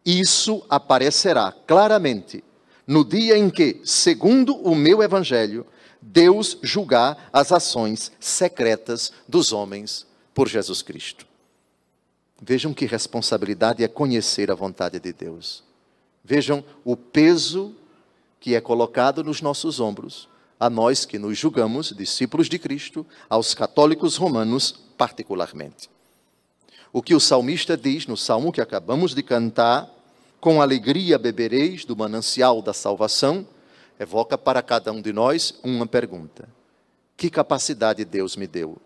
Isso 0.04 0.62
aparecerá 0.68 1.50
claramente 1.66 2.44
no 2.86 3.04
dia 3.04 3.38
em 3.38 3.48
que, 3.48 3.80
segundo 3.84 4.54
o 4.56 4.74
meu 4.74 5.02
evangelho, 5.02 5.66
Deus 6.00 6.58
julgar 6.62 7.28
as 7.32 7.50
ações 7.50 8.12
secretas 8.20 9.12
dos 9.26 9.52
homens 9.52 10.06
por 10.34 10.46
Jesus 10.46 10.82
Cristo. 10.82 11.26
Vejam 12.40 12.72
que 12.72 12.86
responsabilidade 12.86 13.82
é 13.82 13.88
conhecer 13.88 14.50
a 14.50 14.54
vontade 14.54 15.00
de 15.00 15.12
Deus. 15.12 15.64
Vejam 16.22 16.62
o 16.84 16.96
peso 16.96 17.74
que 18.40 18.54
é 18.54 18.60
colocado 18.60 19.24
nos 19.24 19.42
nossos 19.42 19.80
ombros, 19.80 20.28
a 20.58 20.68
nós 20.68 21.04
que 21.04 21.18
nos 21.18 21.38
julgamos 21.38 21.94
discípulos 21.96 22.48
de 22.48 22.58
Cristo, 22.58 23.06
aos 23.28 23.54
católicos 23.54 24.16
romanos 24.16 24.74
particularmente. 24.96 25.88
O 26.92 27.02
que 27.02 27.14
o 27.14 27.20
salmista 27.20 27.76
diz 27.76 28.06
no 28.06 28.16
salmo 28.16 28.52
que 28.52 28.60
acabamos 28.60 29.14
de 29.14 29.22
cantar, 29.22 29.88
com 30.40 30.62
alegria 30.62 31.18
bebereis 31.18 31.84
do 31.84 31.96
manancial 31.96 32.62
da 32.62 32.72
salvação, 32.72 33.46
evoca 33.98 34.38
para 34.38 34.62
cada 34.62 34.92
um 34.92 35.02
de 35.02 35.12
nós 35.12 35.54
uma 35.62 35.86
pergunta: 35.86 36.48
Que 37.16 37.28
capacidade 37.28 38.04
Deus 38.04 38.36
me 38.36 38.46
deu 38.46 38.78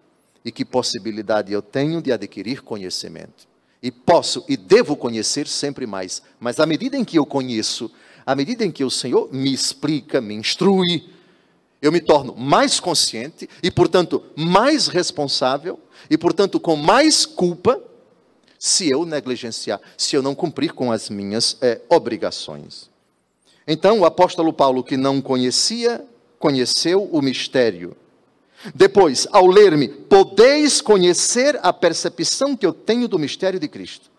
e 0.44 0.50
que 0.50 0.64
possibilidade 0.64 1.52
eu 1.52 1.62
tenho 1.62 2.02
de 2.02 2.12
adquirir 2.12 2.62
conhecimento. 2.62 3.46
E 3.82 3.90
posso 3.90 4.44
e 4.48 4.56
devo 4.56 4.96
conhecer 4.96 5.46
sempre 5.46 5.86
mais, 5.86 6.22
mas 6.38 6.60
à 6.60 6.66
medida 6.66 6.96
em 6.96 7.04
que 7.04 7.18
eu 7.18 7.26
conheço, 7.26 7.90
à 8.24 8.34
medida 8.34 8.64
em 8.64 8.70
que 8.70 8.84
o 8.84 8.90
Senhor 8.90 9.32
me 9.32 9.52
explica, 9.52 10.20
me 10.20 10.34
instrui, 10.34 11.08
eu 11.80 11.90
me 11.90 12.00
torno 12.00 12.34
mais 12.36 12.78
consciente 12.78 13.48
e, 13.62 13.70
portanto, 13.70 14.22
mais 14.36 14.86
responsável 14.86 15.78
e, 16.08 16.16
portanto, 16.16 16.60
com 16.60 16.76
mais 16.76 17.26
culpa 17.26 17.80
se 18.58 18.88
eu 18.88 19.04
negligenciar, 19.04 19.80
se 19.96 20.14
eu 20.14 20.22
não 20.22 20.34
cumprir 20.34 20.72
com 20.72 20.92
as 20.92 21.10
minhas 21.10 21.56
é, 21.60 21.80
obrigações. 21.88 22.88
Então, 23.66 24.00
o 24.00 24.04
apóstolo 24.04 24.52
Paulo, 24.52 24.84
que 24.84 24.96
não 24.96 25.20
conhecia, 25.20 26.04
conheceu 26.38 27.08
o 27.10 27.20
mistério 27.20 27.96
depois, 28.74 29.26
ao 29.32 29.46
ler-me, 29.46 29.88
podeis 29.88 30.80
conhecer 30.80 31.58
a 31.62 31.72
percepção 31.72 32.56
que 32.56 32.64
eu 32.64 32.72
tenho 32.72 33.08
do 33.08 33.18
mistério 33.18 33.58
de 33.58 33.66
Cristo. 33.66 34.10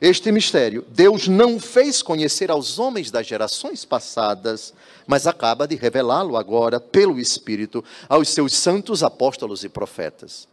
Este 0.00 0.30
mistério, 0.30 0.84
Deus 0.88 1.26
não 1.26 1.58
fez 1.58 2.02
conhecer 2.02 2.50
aos 2.50 2.78
homens 2.78 3.10
das 3.10 3.26
gerações 3.26 3.84
passadas, 3.84 4.74
mas 5.06 5.26
acaba 5.26 5.66
de 5.66 5.74
revelá-lo 5.76 6.36
agora, 6.36 6.78
pelo 6.78 7.18
Espírito, 7.18 7.84
aos 8.08 8.28
seus 8.28 8.52
santos 8.52 9.02
apóstolos 9.02 9.64
e 9.64 9.68
profetas. 9.68 10.46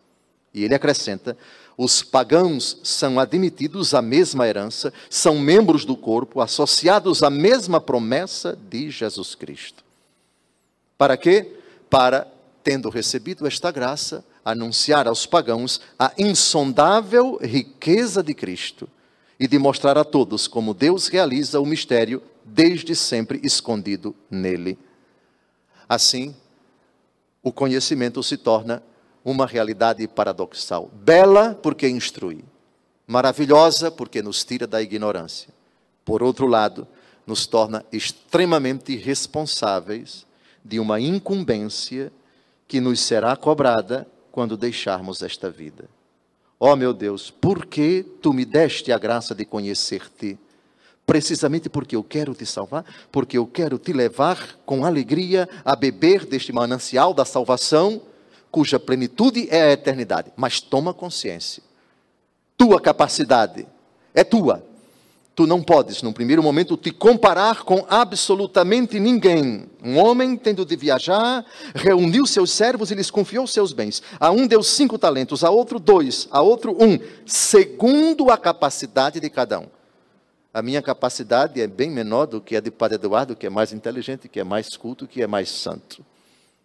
E 0.53 0.63
ele 0.63 0.75
acrescenta: 0.75 1.37
os 1.77 2.01
pagãos 2.01 2.79
são 2.83 3.19
admitidos 3.19 3.93
à 3.93 4.01
mesma 4.01 4.47
herança, 4.47 4.93
são 5.09 5.37
membros 5.39 5.83
do 5.83 5.97
corpo, 5.97 6.39
associados 6.39 7.23
à 7.23 7.29
mesma 7.29 7.81
promessa 7.81 8.57
de 8.69 8.89
Jesus 8.89 9.35
Cristo. 9.35 9.83
Para 10.97 11.17
quê? 11.17 11.53
Para 11.89 12.27
tendo 12.63 12.89
recebido 12.89 13.45
esta 13.45 13.71
graça, 13.71 14.23
anunciar 14.45 15.05
aos 15.05 15.25
pagãos 15.25 15.81
a 15.99 16.13
insondável 16.17 17.37
riqueza 17.41 18.23
de 18.23 18.33
Cristo 18.33 18.87
e 19.39 19.47
de 19.47 19.57
mostrar 19.57 19.97
a 19.97 20.03
todos 20.03 20.47
como 20.47 20.73
Deus 20.73 21.07
realiza 21.07 21.59
o 21.59 21.65
mistério 21.65 22.21
desde 22.43 22.95
sempre 22.95 23.39
escondido 23.43 24.15
nele. 24.29 24.77
Assim, 25.87 26.35
o 27.41 27.51
conhecimento 27.51 28.21
se 28.23 28.37
torna 28.37 28.81
uma 29.23 29.45
realidade 29.45 30.07
paradoxal. 30.07 30.89
Bela 30.93 31.57
porque 31.61 31.87
instrui, 31.87 32.43
maravilhosa 33.07 33.89
porque 33.91 34.21
nos 34.21 34.43
tira 34.43 34.67
da 34.67 34.81
ignorância. 34.81 35.53
Por 36.05 36.21
outro 36.21 36.47
lado, 36.47 36.87
nos 37.25 37.45
torna 37.45 37.85
extremamente 37.91 38.95
responsáveis 38.95 40.25
de 40.63 40.79
uma 40.79 40.99
incumbência 40.99 42.11
que 42.67 42.79
nos 42.79 42.99
será 42.99 43.35
cobrada 43.35 44.07
quando 44.31 44.57
deixarmos 44.57 45.21
esta 45.21 45.49
vida. 45.49 45.87
Ó 46.65 46.71
oh, 46.71 46.75
meu 46.77 46.93
Deus, 46.93 47.29
por 47.29 47.65
que 47.65 48.05
tu 48.21 48.31
me 48.31 48.45
deste 48.45 48.93
a 48.93 48.97
graça 48.97 49.35
de 49.35 49.43
conhecer-te? 49.43 50.39
Precisamente 51.05 51.67
porque 51.67 51.93
eu 51.93 52.01
quero 52.01 52.33
te 52.33 52.45
salvar, 52.45 52.85
porque 53.11 53.37
eu 53.37 53.45
quero 53.45 53.77
te 53.77 53.91
levar 53.91 54.57
com 54.65 54.85
alegria 54.85 55.49
a 55.65 55.75
beber 55.75 56.25
deste 56.25 56.53
manancial 56.53 57.13
da 57.13 57.25
salvação, 57.25 58.01
cuja 58.49 58.79
plenitude 58.79 59.45
é 59.51 59.61
a 59.61 59.71
eternidade. 59.73 60.31
Mas 60.37 60.61
toma 60.61 60.93
consciência, 60.93 61.61
tua 62.55 62.79
capacidade 62.79 63.67
é 64.13 64.23
tua, 64.23 64.65
Tu 65.35 65.47
não 65.47 65.63
podes, 65.63 66.03
num 66.03 66.13
primeiro 66.13 66.43
momento, 66.43 66.77
te 66.77 66.91
comparar 66.91 67.63
com 67.63 67.83
absolutamente 67.89 68.99
ninguém. 68.99 69.67
Um 69.83 69.97
homem, 69.97 70.37
tendo 70.37 70.63
de 70.63 70.75
viajar, 70.75 71.43
reuniu 71.73 72.27
seus 72.27 72.51
servos 72.51 72.91
e 72.91 72.95
lhes 72.95 73.09
confiou 73.09 73.47
seus 73.47 73.73
bens. 73.73 74.03
A 74.19 74.29
um 74.29 74.45
deu 74.45 74.61
cinco 74.61 74.97
talentos, 74.99 75.43
a 75.43 75.49
outro 75.49 75.79
dois, 75.79 76.27
a 76.29 76.39
outro 76.41 76.77
um, 76.79 76.99
segundo 77.25 78.29
a 78.29 78.37
capacidade 78.37 79.19
de 79.19 79.27
cada 79.27 79.59
um. 79.59 79.67
A 80.53 80.61
minha 80.61 80.83
capacidade 80.83 81.59
é 81.59 81.65
bem 81.65 81.89
menor 81.89 82.27
do 82.27 82.39
que 82.39 82.55
a 82.55 82.59
de 82.59 82.69
Padre 82.69 82.95
Eduardo, 82.95 83.35
que 83.35 83.47
é 83.47 83.49
mais 83.49 83.73
inteligente, 83.73 84.29
que 84.29 84.39
é 84.39 84.43
mais 84.43 84.77
culto, 84.77 85.07
que 85.07 85.23
é 85.23 85.25
mais 85.25 85.49
santo. 85.49 86.05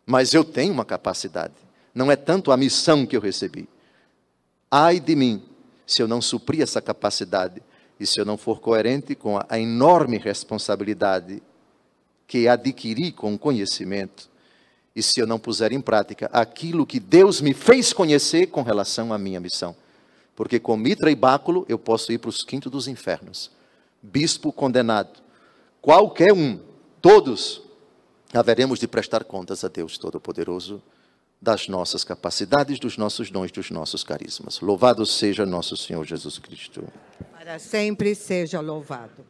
Mas 0.04 0.34
eu 0.34 0.44
tenho 0.44 0.74
uma 0.74 0.84
capacidade. 0.84 1.54
Não 1.94 2.10
é 2.10 2.16
tanto 2.16 2.52
a 2.52 2.56
missão 2.56 3.06
que 3.06 3.16
eu 3.16 3.20
recebi. 3.20 3.66
Ai 4.70 5.00
de 5.00 5.16
mim, 5.16 5.42
se 5.86 6.02
eu 6.02 6.06
não 6.06 6.20
suprir 6.20 6.60
essa 6.60 6.82
capacidade 6.82 7.62
e 7.98 8.06
se 8.06 8.20
eu 8.20 8.24
não 8.24 8.36
for 8.36 8.60
coerente 8.60 9.14
com 9.14 9.40
a 9.48 9.58
enorme 9.58 10.18
responsabilidade 10.18 11.42
que 12.26 12.46
adquiri 12.46 13.10
com 13.10 13.34
o 13.34 13.38
conhecimento, 13.38 14.28
e 14.94 15.02
se 15.02 15.20
eu 15.20 15.26
não 15.26 15.38
puser 15.38 15.72
em 15.72 15.80
prática 15.80 16.28
aquilo 16.32 16.86
que 16.86 16.98
Deus 16.98 17.40
me 17.40 17.54
fez 17.54 17.92
conhecer 17.92 18.46
com 18.46 18.62
relação 18.62 19.12
à 19.12 19.18
minha 19.18 19.38
missão. 19.38 19.74
Porque 20.34 20.58
com 20.58 20.76
mitra 20.76 21.10
e 21.10 21.14
báculo 21.14 21.64
eu 21.68 21.78
posso 21.78 22.12
ir 22.12 22.18
para 22.18 22.30
os 22.30 22.42
quintos 22.42 22.70
dos 22.70 22.88
infernos. 22.88 23.50
Bispo 24.02 24.52
condenado. 24.52 25.20
Qualquer 25.80 26.32
um, 26.32 26.58
todos, 27.00 27.62
haveremos 28.32 28.78
de 28.78 28.88
prestar 28.88 29.24
contas 29.24 29.64
a 29.64 29.68
Deus 29.68 29.96
Todo-Poderoso 29.98 30.82
das 31.40 31.68
nossas 31.68 32.04
capacidades, 32.04 32.78
dos 32.78 32.96
nossos 32.96 33.30
dons, 33.30 33.52
dos 33.52 33.70
nossos 33.70 34.02
carismas. 34.02 34.60
Louvado 34.60 35.06
seja 35.06 35.46
nosso 35.46 35.76
Senhor 35.76 36.04
Jesus 36.04 36.38
Cristo. 36.38 36.84
Para 37.32 37.58
sempre 37.58 38.14
seja 38.14 38.60
louvado. 38.60 39.24